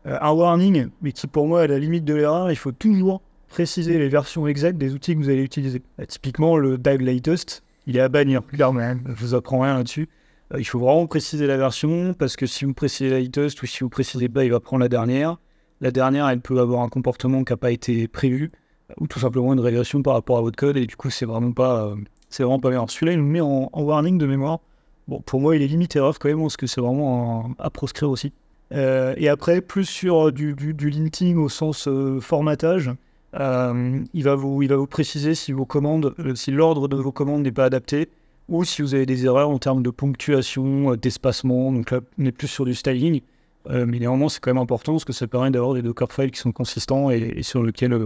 Un 0.04 0.32
warning, 0.32 0.88
mais 1.00 1.12
qui 1.12 1.28
pour 1.28 1.46
moi 1.46 1.60
est 1.60 1.64
à 1.66 1.68
la 1.68 1.78
limite 1.78 2.04
de 2.04 2.14
l'erreur, 2.14 2.50
il 2.50 2.56
faut 2.56 2.72
toujours 2.72 3.22
préciser 3.46 3.98
les 3.98 4.08
versions 4.08 4.48
exactes 4.48 4.78
des 4.78 4.94
outils 4.94 5.14
que 5.14 5.20
vous 5.20 5.30
allez 5.30 5.44
utiliser. 5.44 5.80
Typiquement, 6.08 6.56
le 6.56 6.76
DAG 6.76 7.02
Latest, 7.02 7.62
il 7.88 7.96
est 7.96 8.00
à 8.00 8.08
bannir, 8.10 8.46
clairement. 8.46 8.96
Je 9.06 9.14
vous 9.14 9.34
apprends 9.34 9.60
rien 9.60 9.78
là-dessus. 9.78 10.08
Euh, 10.52 10.60
il 10.60 10.64
faut 10.64 10.78
vraiment 10.78 11.06
préciser 11.06 11.46
la 11.46 11.56
version, 11.56 12.14
parce 12.14 12.36
que 12.36 12.46
si 12.46 12.66
vous 12.66 12.74
précisez 12.74 13.08
la 13.08 13.18
latest 13.18 13.60
ou 13.62 13.66
si 13.66 13.80
vous 13.80 13.88
précisez 13.88 14.28
pas, 14.28 14.44
il 14.44 14.50
va 14.50 14.60
prendre 14.60 14.82
la 14.82 14.90
dernière. 14.90 15.38
La 15.80 15.90
dernière, 15.90 16.28
elle 16.28 16.40
peut 16.40 16.60
avoir 16.60 16.82
un 16.82 16.90
comportement 16.90 17.42
qui 17.44 17.52
n'a 17.52 17.56
pas 17.56 17.72
été 17.72 18.06
prévu, 18.06 18.52
ou 19.00 19.06
tout 19.06 19.18
simplement 19.18 19.54
une 19.54 19.60
régression 19.60 20.02
par 20.02 20.12
rapport 20.12 20.36
à 20.36 20.42
votre 20.42 20.56
code, 20.56 20.76
et 20.76 20.86
du 20.86 20.96
coup, 20.96 21.08
c'est 21.08 21.24
vraiment 21.24 21.52
pas, 21.52 21.94
c'est 22.28 22.42
vraiment 22.42 22.60
pas 22.60 22.70
bien. 22.70 22.84
Celui-là, 22.86 23.12
il 23.12 23.18
nous 23.20 23.26
met 23.26 23.40
en, 23.40 23.70
warning 23.72 24.18
de 24.18 24.26
mémoire. 24.26 24.60
Bon, 25.06 25.20
pour 25.22 25.40
moi, 25.40 25.56
il 25.56 25.62
est 25.62 25.66
limite 25.66 25.96
erreur 25.96 26.18
quand 26.18 26.28
même, 26.28 26.42
parce 26.42 26.58
que 26.58 26.66
c'est 26.66 26.82
vraiment 26.82 27.54
à 27.58 27.70
proscrire 27.70 28.10
aussi. 28.10 28.34
Euh, 28.74 29.14
et 29.16 29.30
après, 29.30 29.62
plus 29.62 29.86
sur 29.86 30.30
du, 30.30 30.52
du, 30.52 30.90
linting 30.90 31.38
au 31.38 31.48
sens 31.48 31.88
euh, 31.88 32.20
formatage, 32.20 32.90
euh, 33.34 34.00
il, 34.14 34.24
va 34.24 34.34
vous, 34.34 34.62
il 34.62 34.68
va 34.68 34.76
vous 34.76 34.86
préciser 34.86 35.34
si 35.34 35.52
commandes, 35.66 36.14
si 36.34 36.50
l'ordre 36.50 36.88
de 36.88 36.96
vos 36.96 37.12
commandes 37.12 37.42
n'est 37.42 37.52
pas 37.52 37.66
adapté, 37.66 38.08
ou 38.48 38.64
si 38.64 38.82
vous 38.82 38.94
avez 38.94 39.06
des 39.06 39.26
erreurs 39.26 39.50
en 39.50 39.58
termes 39.58 39.82
de 39.82 39.90
ponctuation, 39.90 40.94
d'espacement. 40.96 41.72
Donc 41.72 41.90
là, 41.90 42.00
on 42.18 42.24
est 42.24 42.32
plus 42.32 42.48
sur 42.48 42.64
du 42.64 42.74
styling. 42.74 43.20
mais 43.68 43.98
néanmoins, 43.98 44.28
c'est 44.28 44.40
quand 44.40 44.50
même 44.50 44.62
important 44.62 44.92
parce 44.92 45.04
que 45.04 45.12
ça 45.12 45.26
permet 45.26 45.50
d'avoir 45.50 45.74
des 45.74 45.82
Dockerfiles 45.82 46.30
qui 46.30 46.40
sont 46.40 46.52
consistants 46.52 47.10
et, 47.10 47.42
sur 47.42 47.62
lesquels, 47.62 47.96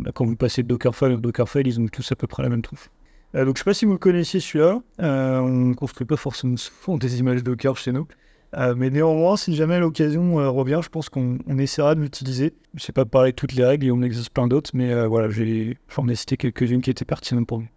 bah, 0.00 0.10
quand 0.14 0.24
vous 0.24 0.36
passez 0.36 0.62
de 0.62 0.68
Dockerfile 0.68 1.12
à 1.12 1.16
Dockerfile, 1.16 1.66
ils 1.66 1.78
ont 1.78 1.88
tous 1.88 2.10
à 2.10 2.16
peu 2.16 2.26
près 2.26 2.42
la 2.42 2.48
même 2.48 2.62
trousse. 2.62 2.88
donc 3.34 3.44
je 3.44 3.50
ne 3.50 3.54
sais 3.54 3.64
pas 3.64 3.74
si 3.74 3.84
vous 3.84 3.92
le 3.92 3.98
connaissiez 3.98 4.40
celui-là. 4.40 4.80
on 4.98 5.48
ne 5.48 5.74
construit 5.74 6.06
pas 6.06 6.16
forcément 6.16 6.56
des 6.98 7.20
images 7.20 7.42
Docker 7.42 7.76
chez 7.76 7.92
nous. 7.92 8.06
Euh, 8.56 8.74
mais 8.76 8.90
néanmoins, 8.90 9.36
si 9.36 9.54
jamais 9.54 9.78
l'occasion 9.78 10.38
euh, 10.38 10.50
revient, 10.50 10.80
je 10.82 10.88
pense 10.88 11.08
qu'on 11.08 11.38
essaiera 11.58 11.94
de 11.94 12.00
l'utiliser. 12.00 12.52
Je 12.74 12.82
ne 12.82 12.86
sais 12.86 12.92
pas 12.92 13.04
parler 13.04 13.30
de 13.32 13.36
toutes 13.36 13.54
les 13.54 13.64
règles, 13.64 13.86
il 13.86 13.92
en 13.92 14.02
existe 14.02 14.30
plein 14.30 14.46
d'autres, 14.46 14.70
mais 14.74 14.92
euh, 14.92 15.06
voilà, 15.06 15.28
j'en 15.30 16.08
ai, 16.08 16.14
cité 16.14 16.36
quelques-unes 16.36 16.82
qui 16.82 16.90
étaient 16.90 17.04
pertinentes 17.04 17.46
pour 17.46 17.60
nous. 17.60 17.68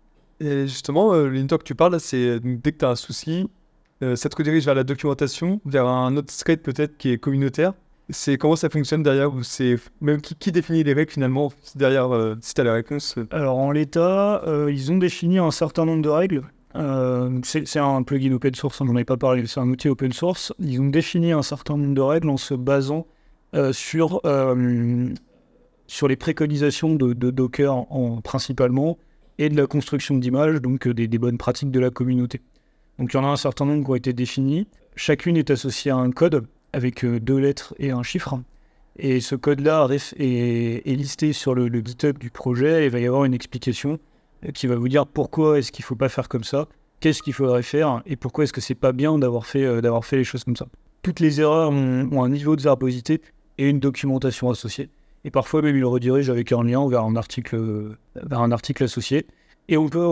Et 0.42 0.68
justement, 0.68 1.16
l'inter 1.16 1.58
que 1.58 1.64
tu 1.64 1.76
parles, 1.76 1.98
c'est 2.02 2.42
dès 2.42 2.74
que 2.74 2.78
tu 2.80 2.86
as 2.86 2.90
un 2.90 2.96
souci, 2.96 3.50
ça 4.02 4.28
te 4.28 4.36
redirige 4.36 4.66
vers 4.66 4.76
la 4.76 4.84
documentation, 4.84 5.62
vers 5.66 5.88
un 5.88 6.18
autre 6.18 6.36
thread 6.36 6.62
peut-être 6.62 6.98
qui 6.98 7.12
est 7.12 7.18
communautaire. 7.18 7.74
C'est 8.10 8.38
comment 8.38 8.58
ça 8.58 8.70
fonctionne 8.70 9.02
derrière 9.02 9.34
ou 9.34 9.44
c'est 9.44 9.78
même 10.02 10.20
qui, 10.20 10.52
définit 10.52 10.84
les 10.84 10.92
règles 10.92 11.12
finalement 11.12 11.54
derrière 11.76 12.36
si 12.42 12.54
tu 12.54 12.60
as 12.60 12.66
la 12.66 12.74
réponse 12.74 13.16
Alors 13.32 13.58
en 13.58 13.72
l'état, 13.72 14.44
ils 14.68 14.92
ont 14.92 14.98
défini 14.98 15.38
un 15.40 15.52
certain 15.52 15.86
nombre 15.86 16.02
de 16.02 16.10
règles 16.10 16.44
euh, 16.76 17.40
c'est 17.44 17.80
un 17.80 18.04
plugin 18.04 18.34
open 18.34 18.54
source, 18.54 18.82
on 18.82 18.86
n'en 18.86 18.96
avait 18.96 19.06
pas 19.06 19.18
parlé, 19.18 19.46
c'est 19.48 19.60
un 19.60 19.70
outil 19.70 19.88
open 19.88 20.12
source. 20.12 20.54
Ils 20.60 20.82
ont 20.82 20.88
défini 20.88 21.32
un 21.32 21.42
certain 21.42 21.78
nombre 21.78 21.94
de 21.94 22.02
règles 22.02 22.30
en 22.30 22.38
se 22.38 22.54
basant 22.54 23.08
euh, 23.54 23.72
sur, 23.72 24.20
euh, 24.26 25.08
sur 25.88 26.08
les 26.08 26.18
préconisations 26.18 26.96
de, 26.96 27.14
Docker 27.14 27.74
en, 27.74 28.20
principalement 28.22 28.98
et 29.38 29.50
de 29.50 29.56
la 29.56 29.68
construction 29.68 30.18
d'images, 30.18 30.62
donc 30.62 30.88
des, 30.88 31.08
bonnes 31.18 31.38
pratiques 31.38 31.72
de 31.72 31.80
la 31.80 31.90
communauté. 31.90 32.42
Donc 33.00 33.14
il 33.14 33.18
y 33.18 33.20
en 33.20 33.26
a 33.26 33.30
un 33.30 33.38
certain 33.38 33.66
nombre 33.66 33.86
qui 33.86 33.92
ont 33.92 33.96
été 33.96 34.14
définis. 34.14 34.68
Chacune 34.96 35.38
est 35.38 35.52
associée 35.52 35.92
à 35.92 35.98
un 35.98 36.12
code 36.12 36.46
avec 36.74 37.06
deux 37.06 37.38
lettres 37.38 37.74
et 37.80 37.92
un 37.92 38.04
chiffre. 38.04 38.40
Et 38.98 39.20
ce 39.20 39.36
code-là 39.36 39.88
est, 39.92 40.86
listé 40.86 41.34
sur 41.34 41.54
le, 41.54 41.68
le 41.68 41.80
GitHub 41.80 42.18
du 42.18 42.30
projet 42.30 42.84
et 42.84 42.86
il 42.86 42.92
va 42.92 43.00
y 43.00 43.06
avoir 43.06 43.26
une 43.26 43.34
explication 43.34 44.00
qui 44.54 44.68
va 44.68 44.76
vous 44.76 44.88
dire 44.88 45.06
pourquoi 45.08 45.60
est-ce 45.60 45.72
qu'il 45.72 45.84
ne 45.84 45.88
faut 45.88 45.96
pas 45.96 46.10
faire 46.10 46.30
comme 46.30 46.44
ça, 46.44 46.68
qu'est-ce 47.00 47.22
qu'il 47.22 47.34
faudrait 47.34 47.64
faire 47.64 48.02
et 48.06 48.16
pourquoi 48.16 48.44
est-ce 48.44 48.54
que 48.54 48.62
c'est 48.62 48.76
pas 48.76 48.92
bien 48.92 49.18
d'avoir 49.18 49.46
fait, 49.46 49.64
euh, 49.64 50.02
fait 50.02 50.18
les 50.18 50.24
choses 50.24 50.44
comme 50.44 50.56
ça. 50.56 50.68
Toutes 51.02 51.20
les 51.20 51.40
erreurs 51.42 51.72
ont, 51.72 52.24
un 52.24 52.30
niveau 52.30 52.56
de 52.56 52.62
verbosité 52.62 53.22
et 53.58 53.70
une 53.70 53.80
documentation 53.80 54.50
associée. 54.50 54.90
Et 55.24 55.32
parfois 55.32 55.62
même, 55.62 55.76
il 55.76 55.80
le 55.80 55.88
redirige 55.88 56.30
avec 56.30 56.52
un 56.52 56.64
lien 56.64 56.88
vers 56.88 57.04
un 57.04 57.16
article, 57.16 57.96
vers 58.16 58.42
un 58.42 58.52
article 58.52 58.84
associé. 58.84 59.26
Et 59.68 59.78
on 59.78 59.90
peut, 59.90 60.06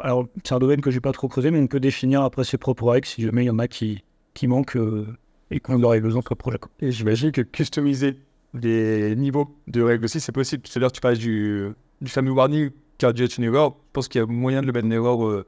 alors 0.00 0.26
c'est 0.44 0.54
un 0.54 0.58
domaine 0.58 0.80
que 0.80 0.90
j'ai 0.90 1.00
pas 1.00 1.12
trop 1.12 1.28
creusé, 1.28 1.50
mais 1.50 1.58
on 1.58 1.66
peut 1.66 1.80
définir 1.80 2.22
après 2.22 2.44
ses 2.44 2.58
propres 2.58 2.90
règles 2.90 3.06
si 3.06 3.22
jamais 3.22 3.44
il 3.44 3.46
y 3.46 3.50
en 3.50 3.58
a 3.58 3.68
qui, 3.68 4.04
qui 4.34 4.46
manquent 4.46 4.76
euh, 4.76 5.06
et 5.50 5.60
qu'on 5.60 5.82
aurait 5.82 6.00
besoin 6.00 6.20
pour 6.20 6.32
le 6.32 6.36
projet. 6.36 6.58
Et 6.80 6.90
j'imagine 6.90 7.32
que 7.32 7.40
customiser 7.40 8.18
les 8.52 9.16
niveaux 9.16 9.54
de 9.66 9.82
règles 9.82 10.04
aussi, 10.04 10.20
c'est 10.20 10.32
possible. 10.32 10.62
Tout 10.62 10.72
à 10.76 10.80
l'heure, 10.80 10.92
tu 10.92 11.00
parlais 11.00 11.16
du, 11.16 11.68
du 12.00 12.10
fameux 12.10 12.32
warning 12.32 12.70
Cardiac 12.98 13.36
une 13.38 13.44
erreur, 13.44 13.70
je 13.70 13.90
pense 13.92 14.08
qu'il 14.08 14.20
y 14.20 14.24
a 14.24 14.26
moyen 14.26 14.60
de 14.60 14.66
le 14.66 14.72
mettre 14.72 14.86
une 14.86 14.92
erreur 14.92 15.24
euh, 15.24 15.46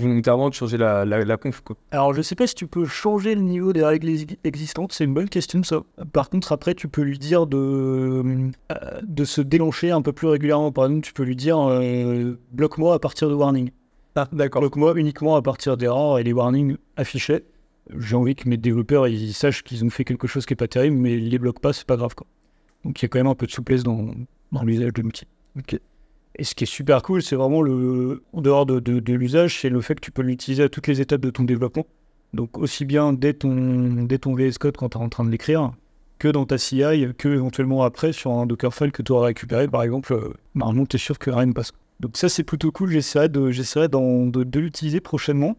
volontairement, 0.00 0.48
de 0.48 0.54
changer 0.54 0.76
la, 0.76 1.04
la, 1.04 1.36
conf. 1.36 1.60
Quoi. 1.60 1.76
Alors, 1.90 2.14
je 2.14 2.22
sais 2.22 2.34
pas 2.34 2.46
si 2.46 2.54
tu 2.54 2.66
peux 2.66 2.84
changer 2.84 3.34
le 3.34 3.42
niveau 3.42 3.72
des 3.72 3.84
règles 3.84 4.10
existantes, 4.44 4.92
c'est 4.92 5.04
une 5.04 5.14
bonne 5.14 5.28
question 5.28 5.62
ça. 5.62 5.82
Par 6.12 6.30
contre, 6.30 6.52
après, 6.52 6.74
tu 6.74 6.88
peux 6.88 7.02
lui 7.02 7.18
dire 7.18 7.46
de, 7.46 7.56
euh, 7.58 9.00
de 9.02 9.24
se 9.24 9.40
délancer 9.40 9.90
un 9.90 10.02
peu 10.02 10.12
plus 10.12 10.28
régulièrement. 10.28 10.72
Par 10.72 10.86
exemple, 10.86 11.02
tu 11.04 11.12
peux 11.12 11.24
lui 11.24 11.36
dire 11.36 11.58
euh, 11.58 12.38
bloque-moi 12.52 12.94
à 12.94 12.98
partir 12.98 13.28
de 13.28 13.34
warning. 13.34 13.70
Ah, 14.16 14.28
d'accord. 14.32 14.62
Bloque-moi 14.62 14.94
uniquement 14.96 15.36
à 15.36 15.42
partir 15.42 15.76
d'erreurs 15.76 16.18
et 16.18 16.24
les 16.24 16.32
warnings 16.32 16.76
affichés. 16.96 17.44
J'ai 17.96 18.16
envie 18.16 18.34
que 18.34 18.48
mes 18.48 18.56
développeurs 18.56 19.08
ils 19.08 19.32
sachent 19.32 19.64
qu'ils 19.64 19.84
ont 19.84 19.90
fait 19.90 20.04
quelque 20.04 20.26
chose 20.26 20.46
qui 20.46 20.52
est 20.52 20.56
pas 20.56 20.68
terrible, 20.68 20.96
mais 20.96 21.14
ils 21.14 21.28
les 21.28 21.38
bloquent 21.38 21.60
pas, 21.60 21.72
c'est 21.72 21.86
pas 21.86 21.96
grave. 21.96 22.14
Quoi. 22.14 22.26
Donc, 22.84 23.00
il 23.00 23.04
y 23.04 23.06
a 23.06 23.08
quand 23.08 23.18
même 23.18 23.26
un 23.26 23.34
peu 23.34 23.46
de 23.46 23.52
souplesse 23.52 23.82
dans, 23.82 24.10
dans 24.52 24.62
l'usage 24.62 24.92
de 24.92 25.02
l'outil. 25.02 25.26
Ok. 25.58 25.78
Et 26.36 26.44
ce 26.44 26.54
qui 26.54 26.64
est 26.64 26.66
super 26.66 27.02
cool, 27.02 27.22
c'est 27.22 27.36
vraiment 27.36 27.62
le, 27.62 28.22
en 28.32 28.40
dehors 28.40 28.66
de, 28.66 29.12
l'usage, 29.12 29.60
c'est 29.60 29.68
le 29.68 29.80
fait 29.80 29.96
que 29.96 30.00
tu 30.00 30.12
peux 30.12 30.22
l'utiliser 30.22 30.62
à 30.62 30.68
toutes 30.68 30.86
les 30.86 31.00
étapes 31.00 31.20
de 31.20 31.30
ton 31.30 31.44
développement. 31.44 31.86
Donc 32.32 32.58
aussi 32.58 32.84
bien 32.84 33.12
dès 33.12 33.32
ton, 33.32 34.04
dès 34.04 34.18
ton 34.18 34.34
VS 34.34 34.58
Code 34.58 34.76
quand 34.76 34.90
tu 34.90 34.98
es 34.98 35.00
en 35.00 35.08
train 35.08 35.24
de 35.24 35.30
l'écrire, 35.30 35.72
que 36.18 36.28
dans 36.28 36.46
ta 36.46 36.58
CI, 36.58 36.82
que 37.18 37.28
éventuellement 37.28 37.82
après 37.82 38.12
sur 38.12 38.30
un 38.30 38.46
Dockerfile 38.46 38.92
que 38.92 39.02
tu 39.02 39.10
auras 39.10 39.26
récupéré, 39.26 39.66
par 39.66 39.82
exemple, 39.82 40.12
euh, 40.12 40.32
normalement 40.54 40.86
tu 40.86 40.96
es 40.96 40.98
sûr 40.98 41.18
que 41.18 41.30
rien 41.30 41.46
ne 41.46 41.52
passe. 41.52 41.72
Donc 41.98 42.16
ça 42.16 42.28
c'est 42.28 42.44
plutôt 42.44 42.70
cool, 42.70 42.90
j'essaierai 42.90 43.28
de, 43.28 44.58
l'utiliser 44.58 45.00
prochainement. 45.00 45.56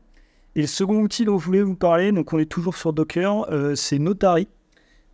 Et 0.56 0.62
le 0.62 0.68
second 0.68 1.02
outil 1.02 1.26
dont 1.26 1.38
je 1.38 1.46
voulais 1.46 1.62
vous 1.62 1.76
parler, 1.76 2.12
donc 2.12 2.32
on 2.32 2.40
est 2.40 2.46
toujours 2.46 2.76
sur 2.76 2.94
Docker, 2.94 3.52
euh, 3.52 3.76
c'est 3.76 4.00
Notary. 4.00 4.48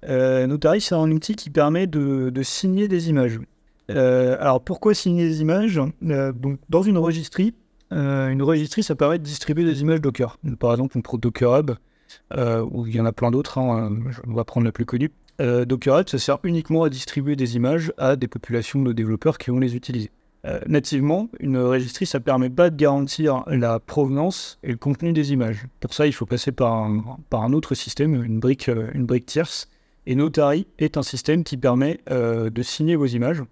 Euh, 0.07 0.45
Notary 0.45 0.79
c'est 0.79 0.95
un 0.95 1.11
outil 1.11 1.35
qui 1.35 1.49
permet 1.49 1.87
de 1.87 2.43
signer 2.43 2.87
des 2.87 3.09
images. 3.09 3.39
Euh, 3.89 4.37
alors 4.39 4.61
pourquoi 4.61 4.93
signer 4.93 5.27
des 5.27 5.41
images? 5.41 5.79
Euh, 6.03 6.31
donc, 6.31 6.59
Dans 6.69 6.81
une 6.81 6.97
registrie, 6.97 7.53
euh, 7.93 8.29
une 8.29 8.43
registrie, 8.43 8.83
ça 8.83 8.95
permet 8.95 9.17
de 9.17 9.23
distribuer 9.23 9.63
des 9.63 9.81
images 9.81 10.01
Docker. 10.01 10.37
Par 10.59 10.71
exemple, 10.71 10.97
on 10.97 11.17
Docker 11.17 11.59
Hub, 11.59 11.71
ou 12.71 12.87
il 12.87 12.95
y 12.95 13.01
en 13.01 13.05
a 13.05 13.13
plein 13.13 13.31
d'autres, 13.31 13.57
hein, 13.57 13.97
on 14.27 14.33
va 14.33 14.43
prendre 14.43 14.65
la 14.65 14.71
plus 14.71 14.85
connue. 14.85 15.11
Docker 15.39 15.99
Hub, 15.99 16.09
ça 16.09 16.17
sert 16.17 16.39
uniquement 16.43 16.83
à 16.83 16.89
distribuer 16.89 17.35
des 17.35 17.55
images 17.55 17.93
à 17.97 18.15
des 18.15 18.27
populations 18.27 18.81
de 18.81 18.91
développeurs 18.91 19.37
qui 19.37 19.51
vont 19.51 19.59
les 19.59 19.75
utiliser. 19.75 20.11
nativement, 20.67 21.29
une 21.39 21.57
registrie, 21.57 22.05
ça 22.05 22.19
ne 22.19 22.23
permet 22.23 22.49
pas 22.49 22.69
de 22.69 22.75
garantir 22.75 23.43
la 23.47 23.79
provenance 23.79 24.59
et 24.63 24.71
le 24.71 24.77
contenu 24.77 25.13
des 25.13 25.31
images. 25.31 25.65
Pour 25.79 25.93
ça, 25.93 26.07
il 26.07 26.13
faut 26.13 26.25
passer 26.25 26.51
par 26.51 26.73
un, 26.73 27.17
par 27.29 27.43
un 27.43 27.53
autre 27.53 27.75
système, 27.75 28.21
une 28.23 28.39
brique, 28.39 28.67
une 28.67 29.05
brique 29.05 29.25
tierce. 29.27 29.69
Et 30.05 30.15
Notary 30.15 30.67
est 30.79 30.97
un 30.97 31.03
système 31.03 31.43
qui 31.43 31.55
permet 31.55 31.99
de 32.09 32.61
signer 32.63 32.95
vos 32.95 33.05
images. 33.05 33.43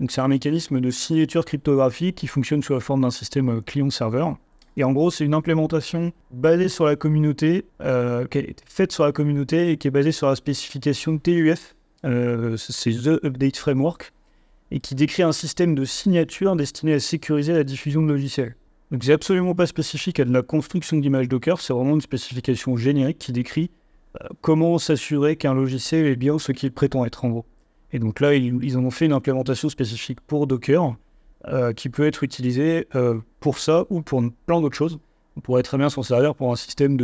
Donc 0.00 0.10
c'est 0.10 0.20
un 0.20 0.28
mécanisme 0.28 0.80
de 0.80 0.90
signature 0.90 1.44
cryptographique 1.44 2.16
qui 2.16 2.26
fonctionne 2.26 2.62
sous 2.62 2.74
la 2.74 2.80
forme 2.80 3.02
d'un 3.02 3.10
système 3.10 3.48
euh, 3.48 3.60
client-serveur. 3.60 4.36
Et 4.76 4.84
en 4.84 4.92
gros, 4.92 5.10
c'est 5.10 5.24
une 5.24 5.32
implémentation 5.32 6.12
basée 6.30 6.68
sur 6.68 6.84
la 6.84 6.96
communauté, 6.96 7.64
euh, 7.80 8.26
qui 8.26 8.38
est 8.38 8.62
faite 8.66 8.92
sur 8.92 9.04
la 9.04 9.12
communauté 9.12 9.70
et 9.70 9.76
qui 9.78 9.88
est 9.88 9.90
basée 9.90 10.12
sur 10.12 10.28
la 10.28 10.36
spécification 10.36 11.16
TUF, 11.16 11.74
euh, 12.04 12.58
c'est 12.58 12.90
The 12.90 13.24
Update 13.24 13.56
Framework, 13.56 14.12
et 14.70 14.80
qui 14.80 14.94
décrit 14.94 15.22
un 15.22 15.32
système 15.32 15.74
de 15.74 15.86
signature 15.86 16.56
destiné 16.56 16.92
à 16.92 17.00
sécuriser 17.00 17.54
la 17.54 17.64
diffusion 17.64 18.02
de 18.02 18.08
logiciels. 18.08 18.54
Donc 18.90 19.02
c'est 19.02 19.14
absolument 19.14 19.54
pas 19.54 19.66
spécifique 19.66 20.20
à 20.20 20.26
de 20.26 20.32
la 20.32 20.42
construction 20.42 20.98
d'images 20.98 21.28
Docker, 21.28 21.58
c'est 21.58 21.72
vraiment 21.72 21.94
une 21.94 22.02
spécification 22.02 22.76
générique 22.76 23.18
qui 23.18 23.32
décrit 23.32 23.70
comment 24.42 24.78
s'assurer 24.78 25.36
qu'un 25.36 25.54
logiciel 25.54 26.06
est 26.06 26.16
bien 26.16 26.38
ce 26.38 26.52
qu'il 26.52 26.70
prétend 26.70 27.04
être 27.04 27.24
en 27.24 27.30
gros. 27.30 27.46
Et 27.92 27.98
donc 27.98 28.20
là, 28.20 28.34
ils, 28.34 28.76
en 28.76 28.84
ont 28.84 28.90
fait 28.90 29.06
une 29.06 29.12
implémentation 29.12 29.68
spécifique 29.68 30.20
pour 30.20 30.46
Docker 30.46 30.96
euh, 31.48 31.72
qui 31.72 31.88
peut 31.88 32.06
être 32.06 32.24
utilisée 32.24 32.88
euh, 32.94 33.18
pour 33.40 33.58
ça 33.58 33.84
ou 33.90 34.02
pour 34.02 34.22
plein 34.46 34.60
d'autres 34.60 34.76
choses. 34.76 34.98
On 35.36 35.40
pourrait 35.40 35.62
très 35.62 35.78
bien 35.78 35.88
s'en 35.88 36.02
servir 36.02 36.34
pour 36.34 36.50
un 36.50 36.56
système 36.56 36.96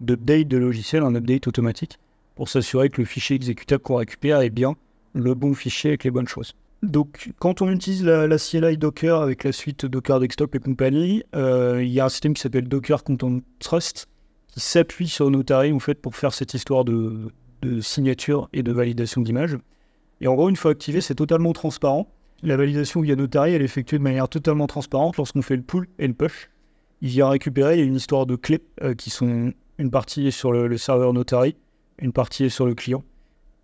d'update 0.00 0.48
de, 0.48 0.56
logiciel, 0.58 1.02
un 1.02 1.14
update 1.14 1.46
automatique, 1.46 1.98
pour 2.34 2.48
s'assurer 2.48 2.90
que 2.90 3.00
le 3.00 3.06
fichier 3.06 3.36
exécutable 3.36 3.82
qu'on 3.82 3.96
récupère 3.96 4.40
est 4.40 4.50
bien 4.50 4.74
le 5.14 5.34
bon 5.34 5.54
fichier 5.54 5.90
avec 5.90 6.04
les 6.04 6.10
bonnes 6.10 6.28
choses. 6.28 6.54
Donc, 6.82 7.32
quand 7.38 7.60
on 7.60 7.70
utilise 7.70 8.04
la, 8.04 8.38
CLI 8.38 8.76
Docker 8.76 9.20
avec 9.20 9.42
la 9.42 9.52
suite 9.52 9.86
Docker 9.86 10.20
Desktop 10.20 10.54
et 10.54 10.58
compagnie, 10.60 11.24
euh, 11.34 11.82
il 11.82 11.90
y 11.90 11.98
a 11.98 12.04
un 12.04 12.08
système 12.08 12.34
qui 12.34 12.42
s'appelle 12.42 12.68
Docker 12.68 13.02
Content 13.02 13.40
Trust 13.58 14.08
qui 14.48 14.60
s'appuie 14.60 15.08
sur 15.08 15.30
Notary 15.30 15.72
en 15.72 15.78
fait 15.78 16.00
pour 16.00 16.14
faire 16.14 16.32
cette 16.32 16.54
histoire 16.54 16.84
de, 16.84 17.32
de 17.62 17.80
signature 17.80 18.48
et 18.52 18.62
de 18.62 18.72
validation 18.72 19.20
d'image. 19.20 19.56
Et 20.20 20.26
en 20.26 20.34
gros, 20.34 20.48
une 20.48 20.56
fois 20.56 20.72
activé, 20.72 21.00
c'est 21.00 21.14
totalement 21.14 21.52
transparent. 21.52 22.08
La 22.42 22.56
validation 22.56 23.00
via 23.00 23.16
Notary, 23.16 23.52
elle 23.52 23.62
est 23.62 23.66
effectuée 23.66 23.98
de 23.98 24.02
manière 24.02 24.28
totalement 24.28 24.66
transparente 24.66 25.16
lorsqu'on 25.16 25.42
fait 25.42 25.56
le 25.56 25.62
pull 25.62 25.88
et 25.98 26.06
le 26.06 26.14
push. 26.14 26.50
il 27.00 27.08
vient 27.08 27.28
récupérer, 27.28 27.76
il 27.76 27.80
y 27.80 27.82
a 27.82 27.86
une 27.86 27.96
histoire 27.96 28.26
de 28.26 28.36
clés 28.36 28.62
euh, 28.82 28.94
qui 28.94 29.10
sont 29.10 29.52
une 29.78 29.90
partie 29.90 30.30
sur 30.32 30.52
le, 30.52 30.66
le 30.66 30.76
serveur 30.76 31.12
Notary, 31.12 31.56
une 32.00 32.12
partie 32.12 32.44
est 32.44 32.48
sur 32.48 32.66
le 32.66 32.74
client. 32.74 33.02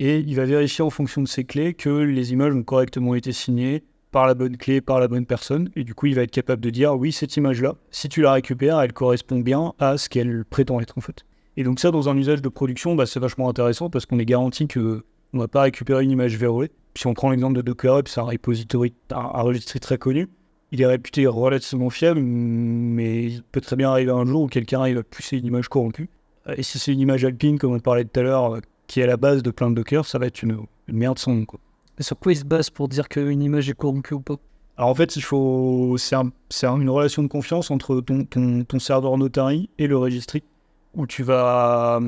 Et 0.01 0.19
il 0.19 0.35
va 0.35 0.45
vérifier 0.45 0.83
en 0.85 0.91
fonction 0.91 1.23
de 1.23 1.29
ces 1.29 1.45
clés 1.45 1.75
que 1.75 1.89
les 1.89 2.33
images 2.33 2.55
ont 2.55 2.65
correctement 2.65 3.15
été 3.15 3.33
signées 3.33 3.85
par 4.11 4.27
la 4.27 4.35
bonne 4.35 4.57
clé, 4.57 4.81
par 4.81 5.01
la 5.01 5.09
bonne 5.09 5.27
personne. 5.27 5.71
Et 5.77 5.83
du 5.85 5.95
coup, 5.95 6.07
il 6.07 6.15
va 6.15 6.23
être 6.23 6.31
capable 6.31 6.63
de 6.63 6.71
dire 6.71 6.95
oui, 6.97 7.13
cette 7.13 7.37
image-là, 7.37 7.75
si 7.91 8.09
tu 8.09 8.23
la 8.23 8.33
récupères, 8.33 8.81
elle 8.81 8.93
correspond 8.93 9.41
bien 9.41 9.73
à 9.79 9.99
ce 9.99 10.09
qu'elle 10.09 10.45
prétend 10.45 10.81
être 10.81 10.99
en 10.99 11.01
fait. 11.01 11.25
Et 11.57 11.63
donc 11.63 11.79
ça, 11.79 11.91
dans 11.91 12.09
un 12.09 12.17
usage 12.17 12.43
de 12.43 12.49
production, 12.49 12.95
bah, 12.95 13.07
c'est 13.07 13.21
vachement 13.21 13.49
intéressant 13.49 13.91
parce 13.91 14.07
qu'on 14.07 14.19
est 14.19 14.25
garanti 14.25 14.67
que 14.67 15.05
on 15.35 15.39
va 15.39 15.49
pas 15.49 15.63
récupérer 15.63 16.05
une 16.05 16.11
image 16.11 16.37
verrouillée. 16.37 16.71
Si 16.97 17.07
on 17.07 17.13
prend 17.13 17.31
l'exemple 17.31 17.57
de 17.57 17.63
DockerUp, 17.63 18.09
c'est 18.09 18.21
un 18.21 18.25
repository, 18.25 18.95
un, 19.11 19.17
un 19.17 19.43
registre 19.43 19.79
très 19.81 19.99
connu. 19.99 20.29
Il 20.73 20.81
est 20.81 20.87
réputé 20.87 21.27
relativement 21.27 21.91
fiable, 21.91 22.21
mais 22.21 23.25
il 23.25 23.43
peut 23.43 23.61
très 23.61 23.77
bien 23.77 23.91
arriver 23.91 24.13
un 24.13 24.25
jour 24.25 24.43
où 24.43 24.47
quelqu'un 24.47 24.81
arrive 24.81 24.99
à 24.99 25.03
pousser 25.03 25.37
une 25.37 25.47
image 25.47 25.69
corrompue. 25.69 26.09
Et 26.57 26.63
si 26.63 26.79
c'est 26.79 26.93
une 26.93 27.01
image 27.01 27.25
alpine, 27.25 27.59
comme 27.59 27.73
on 27.75 27.81
parlait 27.81 28.05
tout 28.05 28.21
à 28.21 28.23
l'heure, 28.23 28.55
euh, 28.57 28.61
qui 28.87 29.01
est 29.01 29.05
à 29.05 29.07
la 29.07 29.17
base 29.17 29.43
de 29.43 29.51
plein 29.51 29.71
de 29.71 29.75
Docker, 29.75 30.05
ça 30.05 30.19
va 30.19 30.27
être 30.27 30.43
une, 30.43 30.59
une 30.89 30.97
merde 30.97 31.19
sans 31.19 31.33
nom. 31.35 31.45
Quoi. 31.45 31.59
Et 31.99 32.03
sur 32.03 32.19
quoi 32.19 32.33
il 32.33 32.37
se 32.37 32.45
base 32.45 32.71
pour 32.71 32.89
dire 32.89 33.09
qu'une 33.09 33.43
image 33.43 33.69
est 33.69 33.75
corrompue 33.75 34.15
ou 34.15 34.21
pas? 34.21 34.37
Alors 34.77 34.91
en 34.91 34.95
fait, 34.95 35.17
il 35.17 35.23
faut, 35.23 35.95
c'est 35.97 36.17
un- 36.17 36.33
c'est 36.49 36.67
un- 36.67 36.81
une 36.81 36.91
relation 36.91 37.23
de 37.23 37.29
confiance 37.29 37.71
entre 37.71 38.01
ton, 38.01 38.25
ton, 38.25 38.65
ton 38.65 38.79
serveur 38.79 39.17
Notary 39.17 39.71
et 39.79 39.87
le 39.87 39.97
registry, 39.97 40.43
où 40.95 41.07
tu 41.07 41.23
vas, 41.23 42.01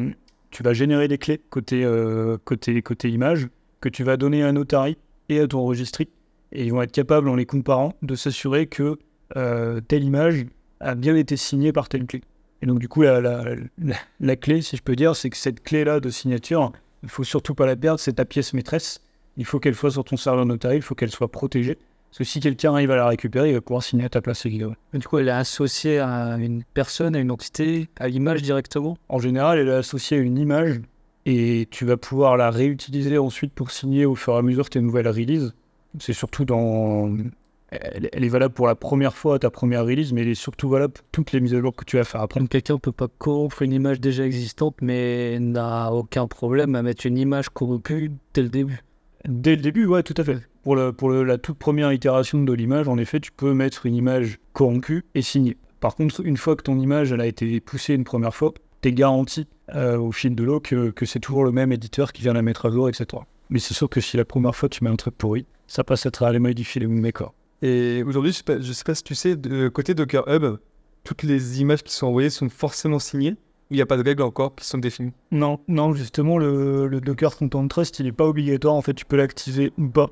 tu 0.57 0.63
vas 0.63 0.73
générer 0.73 1.07
des 1.07 1.19
clés 1.19 1.43
côté, 1.51 1.85
euh, 1.85 2.39
côté, 2.43 3.11
image, 3.11 3.49
que 3.83 3.91
tu 3.91 4.05
vas 4.05 4.17
donner 4.17 4.43
à 4.43 4.53
Notary 4.53 4.97
et 5.29 5.39
à 5.41 5.47
ton 5.47 5.63
registry, 5.67 6.09
et 6.51 6.65
ils 6.65 6.73
vont 6.73 6.81
être 6.81 6.93
capables, 6.93 7.29
en 7.29 7.35
les 7.35 7.45
comparant, 7.45 7.93
de 8.01 8.15
s'assurer 8.15 8.67
que 8.67 8.97
euh, 9.37 9.83
telle 9.87 10.03
image 10.03 10.47
a 10.81 10.95
bien 10.95 11.15
été 11.15 11.37
signée 11.37 11.73
par 11.73 11.91
telle 11.91 12.07
clé. 12.07 12.23
Et 12.63 12.67
donc 12.67 12.79
du 12.79 12.89
coup, 12.89 13.03
la, 13.03 14.37
clé, 14.37 14.63
si 14.63 14.79
je 14.79 14.83
peux 14.83 14.97
dire, 14.97 15.15
c'est 15.15 15.29
que 15.29 15.37
cette 15.37 15.63
clé-là 15.63 16.01
de 16.01 16.09
signature, 16.09 16.73
il 17.03 17.11
faut 17.11 17.23
surtout 17.23 17.55
pas 17.55 17.67
la 17.67 17.77
perdre, 17.77 18.01
c'est 18.01 18.15
ta 18.15 18.25
pièce 18.25 18.55
maîtresse. 18.55 19.03
Il 19.37 19.45
faut 19.45 19.61
qu'elle 19.61 19.75
soit 19.75 19.91
sur 19.91 20.05
ton 20.05 20.17
serveur 20.17 20.47
Notary, 20.47 20.77
il 20.77 20.83
faut 20.83 20.95
qu'elle 20.95 21.11
soit 21.11 21.31
protégée. 21.31 21.77
Parce 22.17 22.31
que 22.31 22.33
si 22.33 22.41
quelqu'un 22.41 22.73
arrive 22.73 22.91
à 22.93 22.97
la 22.97 23.09
récupérer, 23.09 23.51
il 23.51 23.55
va 23.55 23.61
pouvoir 23.61 23.83
signer 23.83 24.07
à 24.07 24.09
ta 24.09 24.23
place. 24.23 24.47
également. 24.47 24.75
Et 24.95 24.99
Du 24.99 25.07
coup, 25.07 25.19
elle 25.19 25.29
est 25.29 25.33
associée 25.33 25.99
à 25.99 26.39
une 26.39 26.63
personne, 26.73 27.15
à 27.15 27.19
une 27.19 27.31
entité, 27.31 27.91
à 28.01 28.09
l'image 28.09 28.41
directement? 28.41 28.97
En 29.11 29.19
général, 29.19 29.59
elle 29.59 29.69
est 29.69 29.73
associée 29.73 30.17
à 30.17 30.21
une 30.21 30.39
image 30.39 30.81
et 31.27 31.69
tu 31.71 31.85
vas 31.85 31.99
pouvoir 31.99 32.39
la 32.39 32.51
réutiliser 32.51 33.19
ensuite 33.19 33.53
pour 33.53 33.71
signer 33.71 34.07
au 34.07 34.15
fur 34.15 34.33
et 34.33 34.39
à 34.39 34.43
mesure 34.43 34.71
tes 34.71 34.81
nouvelles 34.81 35.09
releases. 35.09 35.53
C'est 35.99 36.15
surtout 36.15 36.47
dans. 36.47 37.15
Elle, 37.69 38.09
elle 38.11 38.25
est 38.25 38.29
valable 38.29 38.55
pour 38.55 38.67
la 38.67 38.77
première 38.77 39.15
fois 39.15 39.39
ta 39.39 39.51
première 39.51 39.85
release, 39.85 40.15
mais 40.15 40.23
elle 40.23 40.29
est 40.29 40.35
surtout 40.35 40.71
valable 40.71 40.95
pour 40.95 41.05
toutes 41.13 41.33
les 41.33 41.41
mises 41.41 41.53
à 41.53 41.61
jour 41.61 41.77
que 41.77 41.85
tu 41.85 41.99
vas 41.99 42.05
faire 42.05 42.23
après. 42.23 42.41
Donc 42.41 42.49
quelqu'un 42.49 42.79
peut 42.79 42.93
pas 42.93 43.09
corrompre 43.19 43.61
une 43.61 43.75
image 43.75 44.01
déjà 44.01 44.25
existante, 44.25 44.77
mais 44.81 45.39
n'a 45.39 45.93
aucun 45.93 46.27
problème 46.29 46.77
à 46.77 46.83
mettre 46.83 47.05
une 47.05 47.19
image 47.19 47.51
corrompue 47.51 48.11
dès 48.33 48.43
le 48.43 48.49
début? 48.49 48.81
Dès 49.29 49.57
le 49.57 49.61
début, 49.61 49.85
ouais, 49.85 50.03
tout 50.03 50.15
à 50.17 50.25
fait. 50.25 50.39
Pour, 50.67 50.75
le, 50.75 50.93
pour 50.93 51.11
le- 51.11 51.23
la 51.23 51.39
toute 51.39 51.59
première 51.59 51.93
itération 51.93 52.43
de 52.43 52.53
l'image, 52.53 52.89
en 52.89 52.99
effet, 52.99 53.21
tu 53.21 53.31
peux 53.31 53.55
mettre 53.55 53.87
une 53.87 53.95
image 53.95 54.41
corrompue 54.53 55.05
et 55.15 55.23
signée. 55.23 55.57
Par 55.79 55.95
contre, 55.95 56.27
une 56.27 56.37
fois 56.37 56.57
que 56.57 56.65
ton 56.65 56.77
image 56.81 57.13
elle 57.13 57.21
a 57.21 57.27
été 57.27 57.61
poussée 57.61 57.95
une 57.95 58.03
première 58.03 58.35
fois, 58.35 58.53
tu 58.83 58.89
es 58.89 58.93
garanti 58.93 59.47
euh, 59.77 59.97
au 59.97 60.11
fil 60.11 60.35
de 60.35 60.43
l'eau 60.43 60.59
que, 60.59 60.91
que 60.91 61.07
c'est 61.07 61.21
toujours 61.21 61.45
le 61.45 61.53
même 61.53 61.71
éditeur 61.71 62.13
qui 62.13 62.23
vient 62.23 62.33
la 62.33 62.43
mettre 62.43 62.67
à 62.67 62.73
jour, 62.73 62.89
etc. 62.89 63.07
Mais 63.49 63.61
c'est 63.61 63.75
sûr 63.75 63.89
que 63.89 64.01
si 64.01 64.17
la 64.17 64.25
première 64.25 64.57
fois 64.57 64.69
tu 64.69 64.83
mets 64.83 64.91
un 64.91 64.97
truc 64.97 65.17
pourri, 65.17 65.47
ça 65.69 65.85
passe 65.85 66.05
à 66.05 66.11
travers 66.11 66.33
les 66.33 66.41
modifier 66.41 66.81
les 66.81 66.89
mécors. 66.89 67.33
Et 67.63 68.03
aujourd'hui, 68.05 68.33
je 68.33 68.39
sais 68.39 68.61
je 68.61 68.73
sais 68.73 68.83
pas 68.83 68.97
si 68.97 69.05
tu 69.05 69.15
sais, 69.15 69.37
de 69.37 69.69
côté 69.69 69.95
Docker 69.95 70.25
Hub, 70.27 70.57
toutes 71.05 71.23
les 71.23 71.61
images 71.61 71.85
qui 71.85 71.95
sont 71.95 72.09
envoyées 72.09 72.29
sont 72.31 72.49
forcément 72.49 72.99
signées. 72.99 73.37
ou 73.71 73.75
Il 73.75 73.77
n'y 73.77 73.83
a 73.83 73.87
pas 73.87 73.97
de 73.99 74.03
règles 74.03 74.23
encore 74.23 74.57
qui 74.57 74.67
sont 74.67 74.79
définies? 74.79 75.13
Non, 75.31 75.61
non, 75.69 75.95
justement, 75.95 76.39
le, 76.39 76.89
le 76.89 77.01
Docker 77.01 77.37
Content 77.37 77.69
Trust, 77.69 78.01
il 78.01 78.07
n'est 78.07 78.11
pas 78.13 78.27
obligatoire. 78.27 78.75
En 78.75 78.83
fait, 78.83 78.95
tu 78.95 79.05
peux 79.05 79.17
l'activer 79.17 79.73
ou 79.79 79.87
pas. 79.87 80.11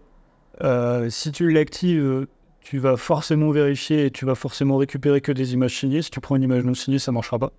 Euh, 0.62 1.10
si 1.10 1.32
tu 1.32 1.50
l'actives, 1.50 2.26
tu 2.60 2.78
vas 2.78 2.96
forcément 2.96 3.50
vérifier 3.50 4.06
et 4.06 4.10
tu 4.10 4.24
vas 4.24 4.34
forcément 4.34 4.76
récupérer 4.76 5.20
que 5.20 5.32
des 5.32 5.54
images 5.54 5.78
signées. 5.78 6.02
Si 6.02 6.10
tu 6.10 6.20
prends 6.20 6.36
une 6.36 6.42
image 6.42 6.64
non 6.64 6.74
signée, 6.74 6.98
ça 6.98 7.12
ne 7.12 7.14
marchera 7.14 7.38
pas. 7.38 7.52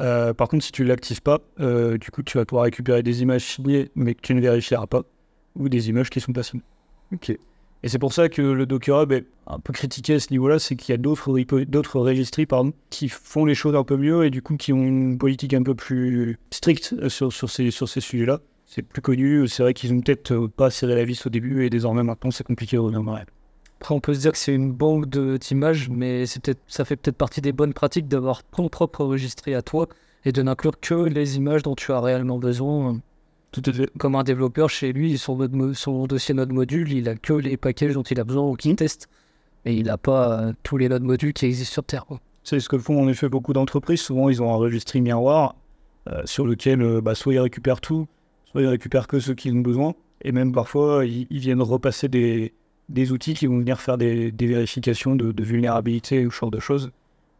Euh, 0.00 0.34
par 0.34 0.48
contre, 0.48 0.64
si 0.64 0.72
tu 0.72 0.82
ne 0.82 0.88
l'actives 0.88 1.22
pas, 1.22 1.40
euh, 1.60 1.98
du 1.98 2.10
coup, 2.10 2.22
tu 2.22 2.38
vas 2.38 2.44
pouvoir 2.44 2.64
récupérer 2.64 3.02
des 3.02 3.22
images 3.22 3.44
signées, 3.44 3.90
mais 3.94 4.14
que 4.14 4.20
tu 4.20 4.34
ne 4.34 4.40
vérifieras 4.40 4.86
pas, 4.86 5.02
ou 5.56 5.68
des 5.68 5.88
images 5.88 6.10
qui 6.10 6.20
sont 6.20 6.32
pas 6.32 6.42
signées. 6.42 6.62
Ok. 7.12 7.30
Et 7.82 7.88
c'est 7.88 7.98
pour 7.98 8.12
ça 8.12 8.28
que 8.28 8.42
le 8.42 8.66
Docker 8.66 9.02
Hub 9.02 9.12
est 9.12 9.26
un 9.46 9.60
peu 9.60 9.72
critiqué 9.72 10.14
à 10.14 10.20
ce 10.20 10.32
niveau-là, 10.32 10.58
c'est 10.58 10.74
qu'il 10.74 10.92
y 10.92 10.94
a 10.94 10.96
d'autres 10.98 12.00
registries 12.00 12.44
pardon, 12.44 12.72
qui 12.90 13.08
font 13.08 13.44
les 13.44 13.54
choses 13.54 13.76
un 13.76 13.84
peu 13.84 13.96
mieux 13.96 14.24
et 14.24 14.30
du 14.30 14.42
coup 14.42 14.56
qui 14.56 14.72
ont 14.72 14.82
une 14.82 15.16
politique 15.16 15.54
un 15.54 15.62
peu 15.62 15.76
plus 15.76 16.38
stricte 16.50 17.08
sur, 17.08 17.32
sur 17.32 17.48
ces, 17.48 17.70
sur 17.70 17.88
ces 17.88 18.00
sujets-là. 18.00 18.40
C'est 18.70 18.82
plus 18.82 19.00
connu, 19.00 19.48
c'est 19.48 19.62
vrai 19.62 19.72
qu'ils 19.72 19.94
ont 19.94 20.00
peut-être 20.02 20.32
euh, 20.32 20.46
pas 20.46 20.68
serré 20.68 20.94
la 20.94 21.02
vis 21.02 21.24
au 21.24 21.30
début 21.30 21.64
et 21.64 21.70
désormais 21.70 22.02
maintenant 22.02 22.30
c'est 22.30 22.44
compliqué 22.44 22.76
en 22.76 23.06
arrière. 23.08 23.24
Après, 23.80 23.94
on 23.94 24.00
peut 24.00 24.12
se 24.12 24.20
dire 24.20 24.32
que 24.32 24.36
c'est 24.36 24.54
une 24.54 24.72
banque 24.72 25.08
d'images, 25.08 25.88
mais 25.88 26.24
ça 26.26 26.84
fait 26.84 26.96
peut-être 26.96 27.16
partie 27.16 27.40
des 27.40 27.52
bonnes 27.52 27.72
pratiques 27.72 28.08
d'avoir 28.08 28.42
ton 28.42 28.68
propre 28.68 29.06
registre 29.06 29.50
à 29.54 29.62
toi 29.62 29.88
et 30.26 30.32
de 30.32 30.42
n'inclure 30.42 30.78
que 30.78 30.94
les 30.94 31.38
images 31.38 31.62
dont 31.62 31.76
tu 31.76 31.92
as 31.92 32.00
réellement 32.00 32.38
besoin. 32.38 33.00
Tout 33.52 33.62
à 33.64 33.72
fait. 33.72 33.90
Comme 33.96 34.16
un 34.16 34.22
développeur 34.22 34.68
chez 34.68 34.92
lui, 34.92 35.16
son, 35.16 35.36
dossier 36.06 36.34
node 36.34 36.52
module, 36.52 36.92
il 36.92 37.08
a 37.08 37.14
que 37.14 37.32
les 37.32 37.56
packages 37.56 37.94
dont 37.94 38.02
il 38.02 38.20
a 38.20 38.24
besoin 38.24 38.50
ou 38.50 38.54
qu'il 38.54 38.76
teste. 38.76 39.08
Et 39.64 39.72
il 39.72 39.86
n'a 39.86 39.96
pas 39.96 40.42
euh, 40.42 40.52
tous 40.62 40.76
les 40.76 40.90
nodes 40.90 41.04
modules 41.04 41.32
qui 41.32 41.46
existent 41.46 41.72
sur 41.72 41.84
Terre. 41.84 42.04
C'est 42.44 42.60
ce 42.60 42.68
que 42.68 42.76
font 42.76 43.02
en 43.02 43.08
effet 43.08 43.30
beaucoup 43.30 43.54
d'entreprises. 43.54 44.00
Souvent, 44.00 44.28
ils 44.28 44.42
ont 44.42 44.52
un 44.52 44.56
registre 44.56 44.98
miroir 44.98 45.54
euh, 46.08 46.20
sur 46.26 46.46
lequel 46.46 46.82
euh, 46.82 47.00
bah, 47.00 47.14
soit 47.14 47.32
ils 47.32 47.40
récupèrent 47.40 47.80
tout, 47.80 48.06
soit 48.58 48.66
ils 48.66 48.70
récupèrent 48.70 49.06
que 49.06 49.20
ceux 49.20 49.34
qui 49.34 49.50
ont 49.50 49.60
besoin. 49.60 49.94
Et 50.22 50.32
même 50.32 50.52
parfois, 50.52 51.04
ils, 51.04 51.26
viennent 51.30 51.62
repasser 51.62 52.08
des, 52.08 52.52
des 52.88 53.12
outils 53.12 53.34
qui 53.34 53.46
vont 53.46 53.58
venir 53.58 53.80
faire 53.80 53.98
des, 53.98 54.32
des 54.32 54.46
vérifications 54.46 55.14
de, 55.14 55.42
vulnérabilité 55.42 56.26
ou 56.26 56.30
ce 56.30 56.40
genre 56.40 56.50
de 56.50 56.58
choses. 56.58 56.90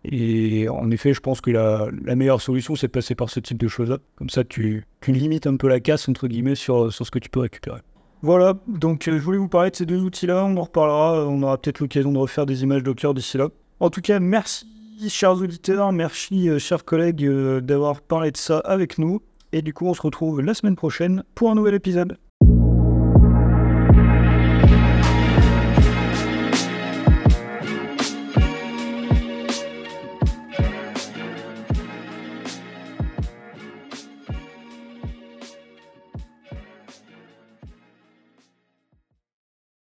Et 0.04 0.68
en 0.68 0.90
effet, 0.92 1.12
je 1.12 1.20
pense 1.20 1.40
que 1.40 1.50
la, 1.50 1.88
la 2.04 2.14
meilleure 2.14 2.40
solution, 2.40 2.76
c'est 2.76 2.86
de 2.86 2.92
passer 2.92 3.16
par 3.16 3.30
ce 3.30 3.40
type 3.40 3.58
de 3.58 3.66
choses-là. 3.66 3.98
Comme 4.14 4.30
ça, 4.30 4.44
tu, 4.44 4.86
tu 5.00 5.10
limites 5.10 5.48
un 5.48 5.56
peu 5.56 5.68
la 5.68 5.80
casse, 5.80 6.08
entre 6.08 6.28
guillemets, 6.28 6.54
sur, 6.54 6.92
sur 6.92 7.04
ce 7.04 7.10
que 7.10 7.18
tu 7.18 7.28
peux 7.28 7.40
récupérer. 7.40 7.80
Voilà, 8.22 8.54
donc 8.66 9.06
euh, 9.06 9.18
je 9.18 9.22
voulais 9.22 9.38
vous 9.38 9.48
parler 9.48 9.70
de 9.70 9.76
ces 9.76 9.86
deux 9.86 10.00
outils-là. 10.00 10.44
On 10.44 10.56
en 10.56 10.62
reparlera. 10.62 11.26
On 11.26 11.42
aura 11.42 11.58
peut-être 11.58 11.80
l'occasion 11.80 12.12
de 12.12 12.18
refaire 12.18 12.46
des 12.46 12.62
images 12.62 12.84
Docker 12.84 13.12
d'ici 13.12 13.38
là. 13.38 13.48
En 13.80 13.90
tout 13.90 14.00
cas, 14.00 14.20
merci, 14.20 14.66
chers 15.08 15.34
auditeurs. 15.34 15.92
Merci, 15.92 16.48
euh, 16.48 16.60
chers 16.60 16.84
collègues, 16.84 17.24
euh, 17.24 17.60
d'avoir 17.60 18.00
parlé 18.00 18.30
de 18.30 18.36
ça 18.36 18.58
avec 18.58 18.98
nous. 18.98 19.20
Et 19.52 19.62
du 19.62 19.72
coup, 19.72 19.86
on 19.86 19.94
se 19.94 20.02
retrouve 20.02 20.40
la 20.40 20.54
semaine 20.54 20.76
prochaine 20.76 21.24
pour 21.34 21.50
un 21.50 21.54
nouvel 21.54 21.74
épisode. 21.74 22.18